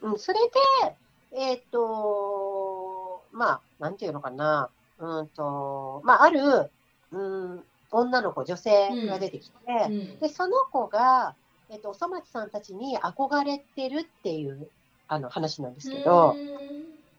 [0.05, 0.39] うんうん、それ
[0.81, 0.95] で、
[1.33, 6.71] えっ、と、まあ、なんていうのかな、うんと、まあ、ある、
[7.11, 9.93] うん、女の子、女性が出てきて、うん。
[9.93, 11.35] うんで、その子が、
[11.69, 14.69] えっ、と、おそ松さんたちに憧れてるっていう、
[15.07, 16.35] あの、話なんですけど、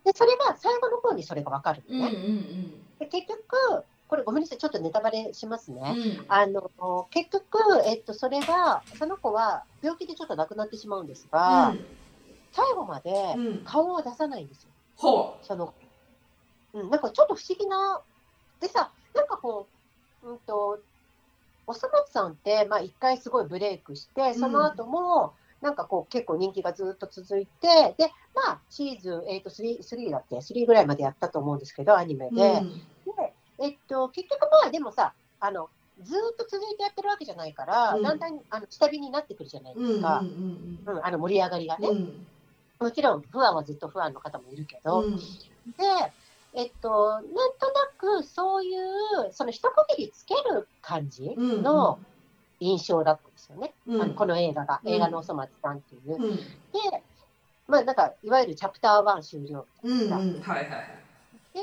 [0.05, 2.17] で、それが、最後の方にそれがわかるうんのね。
[2.17, 5.81] うんうんで、結局、これごめんなさい、ちょっとネタバレしますね。
[5.81, 6.25] うん。
[6.29, 11.75] あの、結局、えっと、それが、その子は病気でちょっと亡くなってしまうんですが、
[12.53, 13.59] 最後までうんうん。
[13.65, 14.69] 顔を出さないんですよ。
[14.97, 15.73] ほその、
[16.75, 18.03] うん、なんかちょっと不思議な、
[18.61, 19.67] でさ、なんかこ
[20.25, 20.79] う、うんと、
[21.67, 25.33] おそ松さんって、まあ一回すごいブレイクして、その後も、
[25.63, 32.37] なんかこう結構人気がずっと続いて、で、まあシーズン、えっ、と3、3だっけ ?3 ぐらいまでやったと思うんですけど、アニメう。
[32.37, 32.53] で。
[32.59, 32.92] うんで、
[33.63, 35.69] えっと、結局まあでもさ、あの、
[36.03, 38.03] ずーっと続いてやってるわけじゃないから、うん。
[38.03, 40.19] だんだんあの下火になってくるじゃないうんうんですか。
[40.19, 40.81] うん。
[40.85, 41.89] うん、あの盛り上がりがね。
[41.89, 42.27] うん。
[42.81, 45.17] もちろん、不安はずっと不安の方もいるけど、うん。
[45.17, 45.23] で、
[46.55, 52.01] えっと、なんとなくそういう、その一区切りつける感じうんの
[52.59, 53.75] 印象だったんですよね。
[53.87, 54.03] うん。
[54.03, 54.93] あのこの映画が、うん。
[54.93, 56.21] 映画のおそ松さんっていう。
[56.21, 56.37] うん。
[56.37, 56.43] で、
[57.69, 60.11] まあなんか、いわゆるチャプター1終了うんうん。
[60.11, 61.03] はいはいはい。
[61.55, 61.61] で、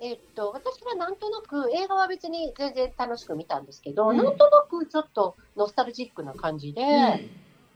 [0.00, 4.16] えっと、私はなんとなく映画は別に全然楽しく見たんですけど、うん。
[4.16, 6.82] なんとなくちょっとノスタルジックな感じで、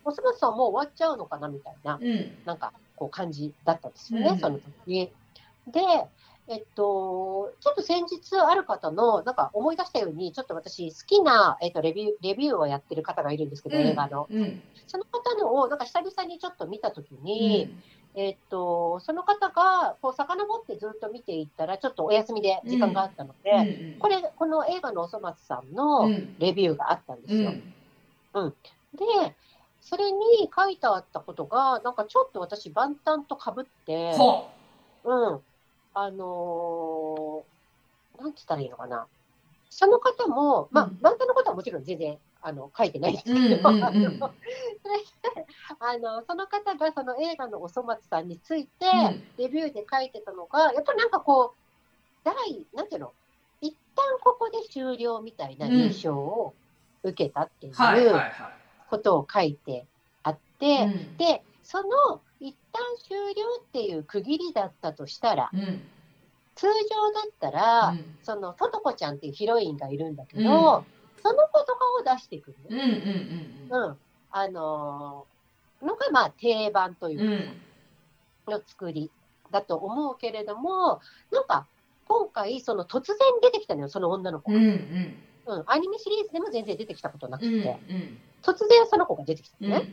[0.05, 2.39] おそ松さんもう終わっちゃうのかなみたいな、うん。
[2.45, 4.39] なんかこう感じだったんですよね、うん。
[4.39, 4.65] その時。
[4.87, 5.13] に。
[5.69, 5.81] で、
[6.49, 14.27] えっと、ちょっと先日ある方の、なんか思い出したように、ちょっと私好きな、えっと、レビュー、レビューをやってる方がいるんですけど、映画の。
[14.31, 14.63] うん。
[14.87, 17.69] その方のを、なんか久々にちょっと見たときに、
[18.15, 23.99] えっと、その方が、こう、遡ってずっと見ていったら、ちょっとお休みで時間があったので、うん。
[24.01, 26.37] これ、この映画のおそ松さんうのん。
[26.39, 27.53] レビューがあったんですよ。
[28.35, 28.51] うん。
[28.51, 29.37] で、
[29.81, 34.49] それに書いてあったことが、なんかちょっと私、万端とかぶって、ほ
[35.05, 35.41] うん、
[35.95, 37.59] あのー
[38.19, 39.07] なんて言ったらいいのかな。
[39.71, 40.99] その方も、まあ、うん。
[41.01, 43.85] 万端のことはもちろん全然、あの、書いてないんですけど、うんうんうん。
[43.85, 44.99] あのそれ
[45.35, 45.47] で、
[45.81, 49.23] あの、その方がその映画のおそ松さんについて、うん。
[49.39, 51.59] レビューで書いてたのが、やっぱりなんかこう、
[52.25, 52.35] 第、
[52.75, 53.13] なんていうの、
[53.61, 56.55] 一旦ここで終了みたいな印象を
[57.03, 57.75] 受けたっていう
[58.89, 59.87] ことを書いて
[60.23, 61.17] あって、うん。
[61.17, 65.83] で、その一旦終了っていう区切りだったとしたら、うん。
[66.55, 66.71] 通常
[67.13, 68.19] だったら、うん。
[68.23, 72.89] そのトトコちゃんっていうヒロインがいるんだけど、うんその子とかを出してくる、うんうん
[73.71, 73.99] うんうん。
[74.31, 75.39] あのー
[75.87, 77.39] のがまあ定番といううん。
[78.47, 79.13] か、の作り
[79.53, 81.01] だと思うけれども、
[81.31, 81.69] なんか
[82.07, 84.59] 今回、その突然出てきたのよ、その女の子が。
[84.59, 85.15] うんうん。
[85.47, 87.81] うん、アニメシリーズでも全然出てきたことなくうんて、
[88.43, 89.93] 突然その子が出てきたのね。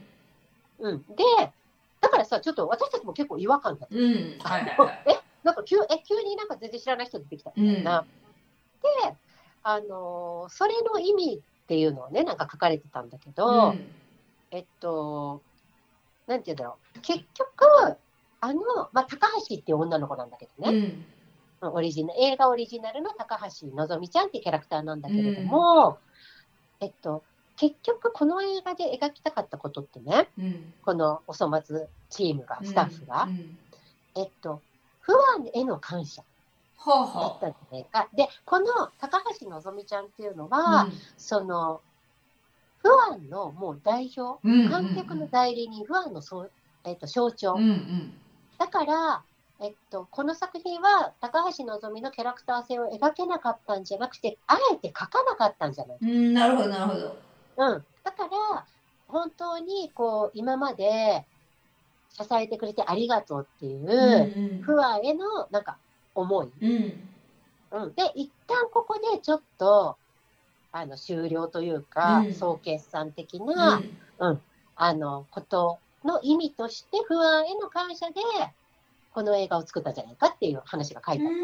[0.79, 1.03] うん。
[1.15, 1.23] で、
[2.01, 3.95] だからさ、ちょっと私たちも結構違和感だった。
[3.95, 4.03] うん。
[4.39, 5.03] はいはいはい。
[5.13, 5.19] え？
[5.43, 6.03] なんか急え？
[6.07, 8.05] 急になんか全然知らない人出てきたみたいな。
[8.81, 9.15] で、
[9.67, 13.87] あのーそれの意味っていうのをね、なんか書かれてたんだけど、うん。
[14.51, 15.41] えっと、
[16.27, 17.97] なんて言うんだろう、結局、
[18.41, 18.61] あの、
[18.93, 21.05] まあ、高橋っていう女の子なんだけどね、
[21.61, 21.73] うん。
[21.73, 25.97] オリジナ映画オリジナルの高橋のぞみちゃんっていうキャラクターなんだけれども、
[26.79, 27.23] えっと、
[27.57, 30.73] 結局この映画で描きたかったことってね、うん。
[30.83, 33.57] このおそ松チームが、スタッフが、うん。
[34.15, 34.61] えっと、
[34.99, 36.21] 不安への感謝。
[36.21, 36.34] はあ
[36.77, 38.09] だっはたんじゃないか。
[38.13, 38.65] で、この
[38.99, 41.81] 高橋のぞみちゃんっていうのあは、その、
[42.79, 46.51] 不安のもう代表、うん観客の代理人、不安のそう、
[46.83, 47.55] えっと、象徴。
[47.57, 48.13] うんうん。
[48.59, 49.23] だから、
[49.59, 57.17] えっと、この作品は高橋のぞみのキャラクター性を描けなかったんじゃなくて、あえて描かなかったんじゃないうんなるほどなるほど。
[57.57, 57.85] うん。
[58.03, 58.65] だから、
[59.07, 61.25] 本当にこう、今まで
[62.11, 65.77] 支えてくれてありがとうっていう、うん不安へのなんか
[66.15, 66.51] 思い。
[66.61, 67.09] うん。
[67.71, 67.93] うん。
[67.93, 69.97] で、一旦ここでちょっと、
[70.71, 72.33] あの、終了というか、うん。
[72.33, 74.41] 総決算的うな、ん。
[74.75, 78.15] あの、ことの意味として、不安への感謝で、
[79.13, 81.35] この映画を作ったんじゃないかっていう話が書いてあった。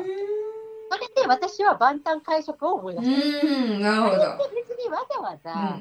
[0.93, 3.47] それで私は万端会食を思い出した。
[3.47, 3.81] うん。
[3.81, 4.49] なるほど。
[4.53, 5.79] 別にわざわざ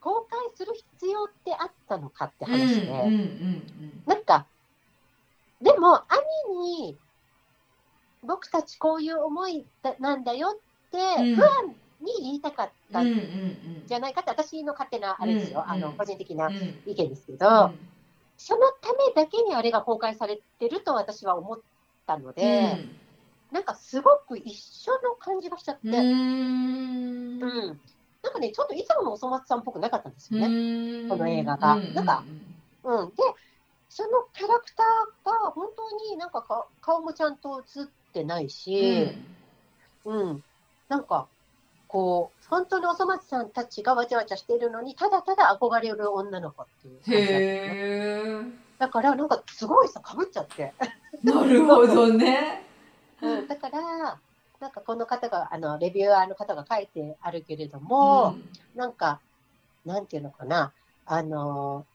[0.00, 4.02] 公開する必要ってあったのかってうんうん話で、うんうん。
[4.04, 4.46] なんか、
[5.62, 6.02] でも
[6.48, 6.98] 兄に
[8.26, 11.36] 僕たちこういう思いだなんだよって、うん。
[11.36, 11.50] 不安
[12.00, 15.96] に言いたかったうんじゃないかって私の勝手なあれですよ、うんあのうん。
[15.96, 16.54] 個人的なうん。
[16.86, 17.72] 意見ですけど、
[18.36, 21.60] そのためだけにあれが公開されてると私は思っ
[22.06, 22.78] たので、
[23.52, 25.94] なんかすごく一緒の感じがしちゃって、うん。
[25.94, 27.80] うん。
[28.22, 31.08] なんかね、ちょっといつものおそ松さんっぽくなかったんですよね。
[31.08, 31.76] この映画が。
[31.76, 32.24] なんか
[32.84, 33.14] うん、で、
[33.88, 39.10] そのキャラクターが本当になんかか顔もちゃんと映ってないし、
[40.04, 40.42] うん、
[40.88, 41.26] なんか、
[41.88, 47.70] こう、本当におそ松さんたちがわちゃわちゃしてるのに、ただただ憧れる女の子っていう感じだねへ
[48.26, 50.72] えだから、なんかすごいさ、かぶっちゃって。
[51.22, 52.64] なるほどね。
[53.20, 54.18] うん、だから、
[54.60, 58.36] なんかこの方が、あの、レビュアーの方が書いてあるけれども、
[58.74, 59.20] なんか、
[59.84, 60.72] なんていうのかな、
[61.06, 61.86] あの、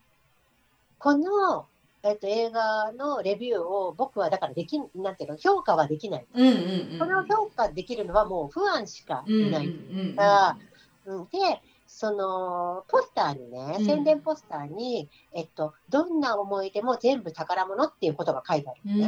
[1.00, 1.66] この、
[2.04, 6.26] えっと、映画のレビューを僕はだからできん、なんていうの、評価はできない。
[6.34, 6.56] うんうん
[6.94, 9.68] うんこれを評価できるのはもう不安しかいない。
[9.68, 10.58] うんあ
[11.06, 19.08] うん、で、その、ポスターにねう、ん宣伝ポスターに、えっと、どんな思い出も全部宝物っていうことが書いてあるうんの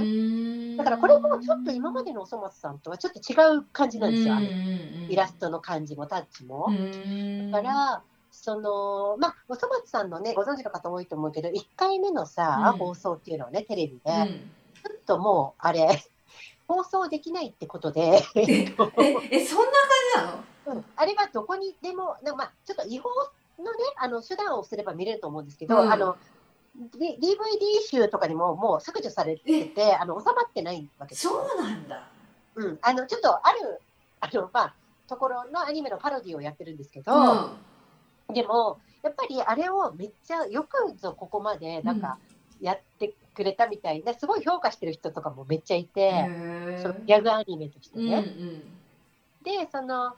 [0.71, 0.77] ね。
[0.77, 4.33] だからこれもちょっと今までのおそ松さんとはちょっと違う感じなんですよ。
[4.33, 4.47] あの
[5.09, 6.67] イラストの感じもタッチも。
[7.51, 8.03] だから、
[8.41, 12.77] その、まあ、おそ松さんのね、ご存知の方多いと思うけど、1回目のさ、うん。
[12.79, 14.27] 放送っていうのはね、テレビで、うん。
[14.27, 16.03] ちょっともう、あれ、
[16.67, 18.01] 放送できないってことで、
[18.35, 20.73] えそんな感じなの？
[20.77, 20.85] うん。
[20.95, 23.09] あれはどこにでも、なんかまあ、ちょっと違法
[23.59, 25.91] のね、あの手段をすれば見れると思うんですけど、うん。
[25.91, 26.17] あの、
[26.75, 31.47] D- DVD 集とかにももう削除されてて、あの収まってないわけですよ。
[31.47, 32.07] そうなんだ。
[32.55, 33.81] うん、あのちょっとある
[34.19, 34.75] あの、まあ、
[35.07, 37.11] ところのアニメのパロディをやってるんですけど、
[38.33, 42.17] でも、やっぱりあれをめっちゃよくぞここまでなんか
[42.59, 46.25] やってくれたみたいな、すごい評価してる人とかもめっちゃいて、
[46.81, 48.23] そのギャグアニメとしてうんね。
[49.43, 50.15] で、その、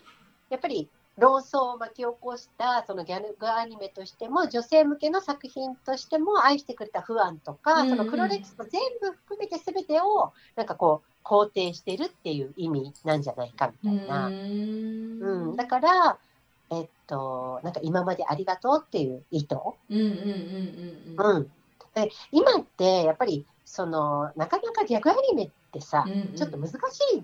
[0.50, 7.98] やっぱり論争を巻き起こしたそのギャグアニメとしても、女性向けの作品としても愛してくれた不安とか、うんうん。
[7.98, 14.28] その黒歴史も全部含めて全てを、なんかこう、肯定してるっていう意味なんじゃないかみたいな。
[14.28, 16.18] うん、だから、
[17.08, 19.56] と、なんか今までありがとうっていう意図。
[19.90, 21.52] うんうんうんうんうんうん。
[21.94, 26.76] で、今ってやっぱり、その、なかなかギャグアニメってさ、うんうんちょっと難し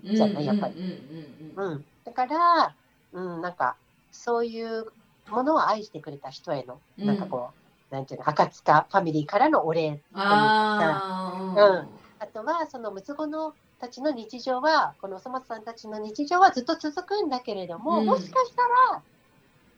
[0.02, 0.74] いじゃない、やっぱり。
[0.74, 1.84] うんうんうんうん。
[2.04, 2.74] だから、
[3.12, 3.76] うん、なんか、
[4.12, 4.86] そういう
[5.28, 7.50] ものを愛してくれた人への、うんなんかこ
[7.90, 10.00] う、なんていうの、赤塚ファミリーからのお礼。
[10.14, 11.84] ああ
[12.22, 18.62] あとは、その、ムツゴのたちの日常は、このおそ松さんたちの日常はずっと続くんだけれども、うんもしかした
[18.92, 19.02] ら、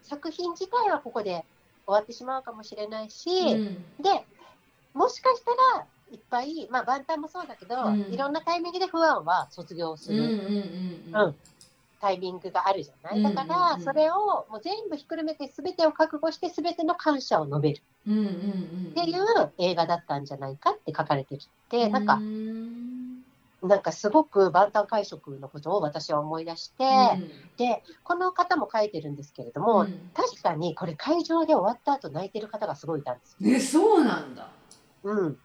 [0.03, 1.45] 作品自体はここで
[1.85, 3.75] 終わってしまうかもしれないし、うん。
[4.01, 4.25] で、
[4.93, 8.13] もしかしたら、いっぱい、まあ、万端もそうだけど、うん。
[8.13, 10.41] いろんなタイミングで不安は卒業する。
[11.99, 13.21] タイミングがあるじゃない。
[13.21, 17.81] うんだから、うんそれをもう全部ひっくるめて、すべてを覚悟して、すべての感謝を述べる。
[18.05, 22.19] っていう映画だったんじゃないかって書かれてるって、なんか、
[23.63, 26.83] なんかすごく万端会食のことを私は思い出して、
[27.57, 33.49] で、この方も書いてるんですけれども、確かにこれ会場で終わった後泣いてる方がすごいいたんですよ。
[33.55, 34.47] えそうなんだ。
[35.03, 35.37] うん。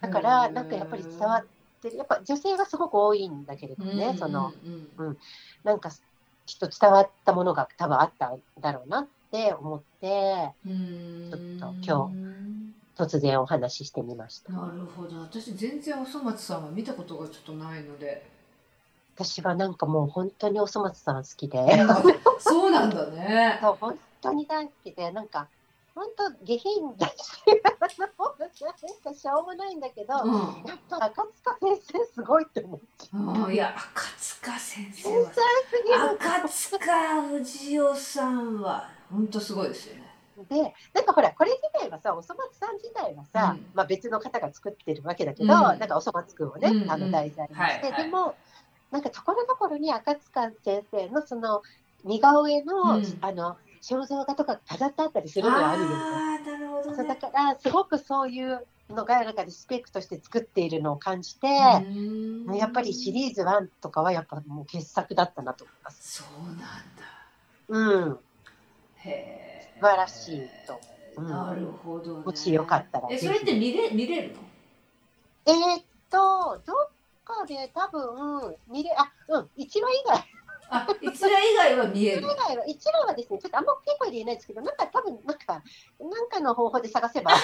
[0.00, 1.46] だから、なんかやっぱり伝わっ
[1.82, 1.96] てる。
[1.96, 4.52] やっぱ女性がすごく多いんだけれどもね、その
[4.98, 5.18] うんうん。
[5.64, 5.90] なんか
[6.46, 11.30] きっと伝わったものが多分あったんだろうなって思ってうん。
[11.30, 12.16] ちょっと今
[12.96, 14.52] 突然お話ししてみました。
[14.52, 15.20] なるほど。
[15.20, 18.26] 私全然おそ松さんは見たことがちょっとないので。
[19.14, 21.58] 私はなんかもう本当におそ松さん好きで、
[22.38, 23.58] そうなんだね。
[23.62, 25.10] そう本当に大好きで。
[25.10, 25.48] なんか
[25.94, 27.14] 本当下品だし
[28.64, 33.52] なんかしょうもないんだけど、うやっぱ赤塚先生すごいって思っちゃう。
[33.52, 35.34] いや赤塚先生天才は
[35.70, 36.10] すぎる。
[36.12, 43.66] 赤塚不二夫さんは本当すごいですよねでなんかほらこれ自体はさおそ松さん自体はさ、うん。
[43.74, 45.60] まあ、別の方が作ってるわけだけど、うん。
[45.60, 46.90] なんかおそ松くんをね、うんうん。
[46.90, 48.04] あの題材にして、はいはい。
[48.04, 48.34] でも
[48.90, 51.62] なんかところどころに赤塚先生のその
[52.04, 53.18] 似顔絵の,、うん。
[53.20, 55.94] あの肖像画とか飾ってあったりするのがあるよね。
[55.94, 61.90] あーなるほどそうだねからすごくそういうのがなんかリスペクトして作っているのを感じて、う
[62.52, 66.22] んやっぱりシリーズ1とかはやっぱもう傑作だったなと思います。
[66.22, 66.56] そうなん。
[66.56, 66.66] だ
[67.68, 68.18] うん、
[68.96, 70.80] へえ素晴らしいと
[71.16, 71.22] う。
[71.22, 74.40] んなるほど、ね、もしよかったらえそれって見れ見れるの？
[75.48, 76.90] えーっと、どっ
[77.24, 80.24] かで多分、見れ、あ、うん、1話以外、
[80.68, 85.62] あ一覧以外は見え1る話以外は、1話はですね、ちょっとあんま大きい声で言えないですけど、なんか多分、なんか、
[86.00, 87.30] なんかの方法で探せば、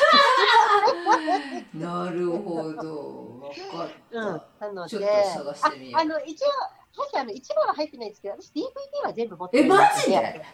[1.74, 2.72] なるほど。
[2.72, 6.48] 分かった、うん、なので、ああの、一応、
[6.96, 10.44] 私、あの、1話は入ってないんですけど、私 DVD は全部持ってえるマジで？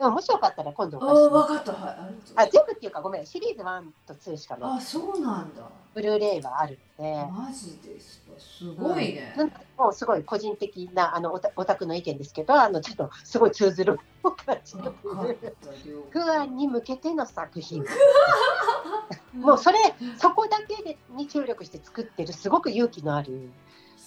[0.00, 1.72] うん、もしよかったら今度あおあ貸します分かった。
[1.72, 4.78] はいあ全部っていうか、ごめん、シリーズ1と2しかない。
[4.78, 5.68] あそうなんだ。
[5.94, 8.32] ブルーレイはあるので、マジですか。
[8.38, 15.70] すごいね、なんかもうすごい個人的なあのオタクの意見ですけど、あのちょっとすごい通ずる感じの分かった。
[15.88, 17.84] 了グ解アンに向けての作品。
[19.34, 19.78] もうそれ
[20.16, 23.50] そこだけでに注力して作ってるすごく勇気のある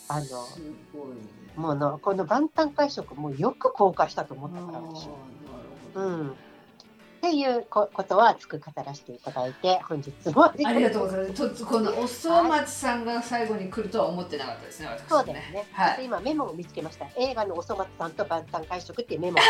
[0.10, 0.62] あのす
[0.94, 1.16] ごいね。
[1.56, 2.00] もの。
[2.00, 5.10] この万端会食もよく公開したと思ったから私。
[5.98, 6.38] うん。
[7.18, 11.60] っていうこことは熱く語らせていただいて本日もあありがとうごいざいます。
[11.60, 14.88] とこのおそ松さんが最後に来るとは思ってなかったですね。
[14.88, 15.66] 私そうですね。
[15.72, 17.08] はいで今メモを見つけました。
[17.18, 19.38] 映画のおそ松さんと万端会食っていうメモ。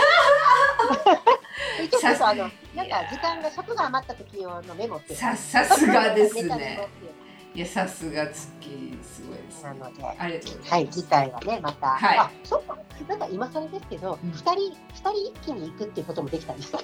[1.92, 6.88] ちょっとあのなんか時間が尺が余った時用のメモってささすがですね。
[7.58, 9.64] ていういやさすが月すごいです。
[9.64, 10.04] なので。
[10.06, 11.00] ありがとうござはいい、ます。
[11.00, 12.78] 次回はね、また、はいあ、そうか、
[13.08, 16.74] なんか今更ですけど、うん二、人、二人一気に行くっていうこともできたんです。
[16.76, 16.80] あ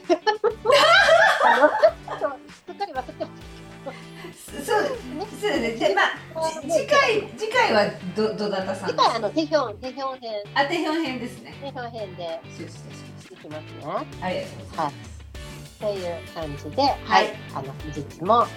[1.60, 1.70] の、
[2.20, 5.28] そうすっかり忘れてますそうですね。
[5.30, 5.88] そうですね。
[5.90, 11.54] でまあじ次回次回はどどなたさん次回、あの、テヒョン、テヒョン編、当て表編ですね。
[11.62, 13.82] テヒョン編で承知いたしましいきますね。
[13.82, 14.26] た。
[14.26, 15.24] ありがとうございます。
[15.80, 18.48] という感じで、はい、あの、本日も。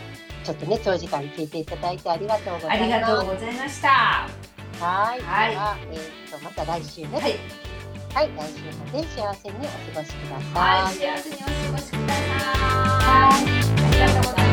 [0.46, 2.82] ちょっとね長時間聞いていただいてありがとうございます。
[2.82, 3.88] ありがとうございました。
[3.88, 4.28] は
[5.16, 5.20] い。
[5.20, 5.56] はい。
[5.56, 7.08] はえー、とまた来週ね。
[7.12, 7.34] はい。
[8.14, 9.60] はい、来週もね幸せにお
[9.94, 10.82] 過ごしください。
[10.82, 12.46] はい、幸せにお過ごしください。
[13.02, 13.42] はい、
[13.82, 14.45] ありがとうございます。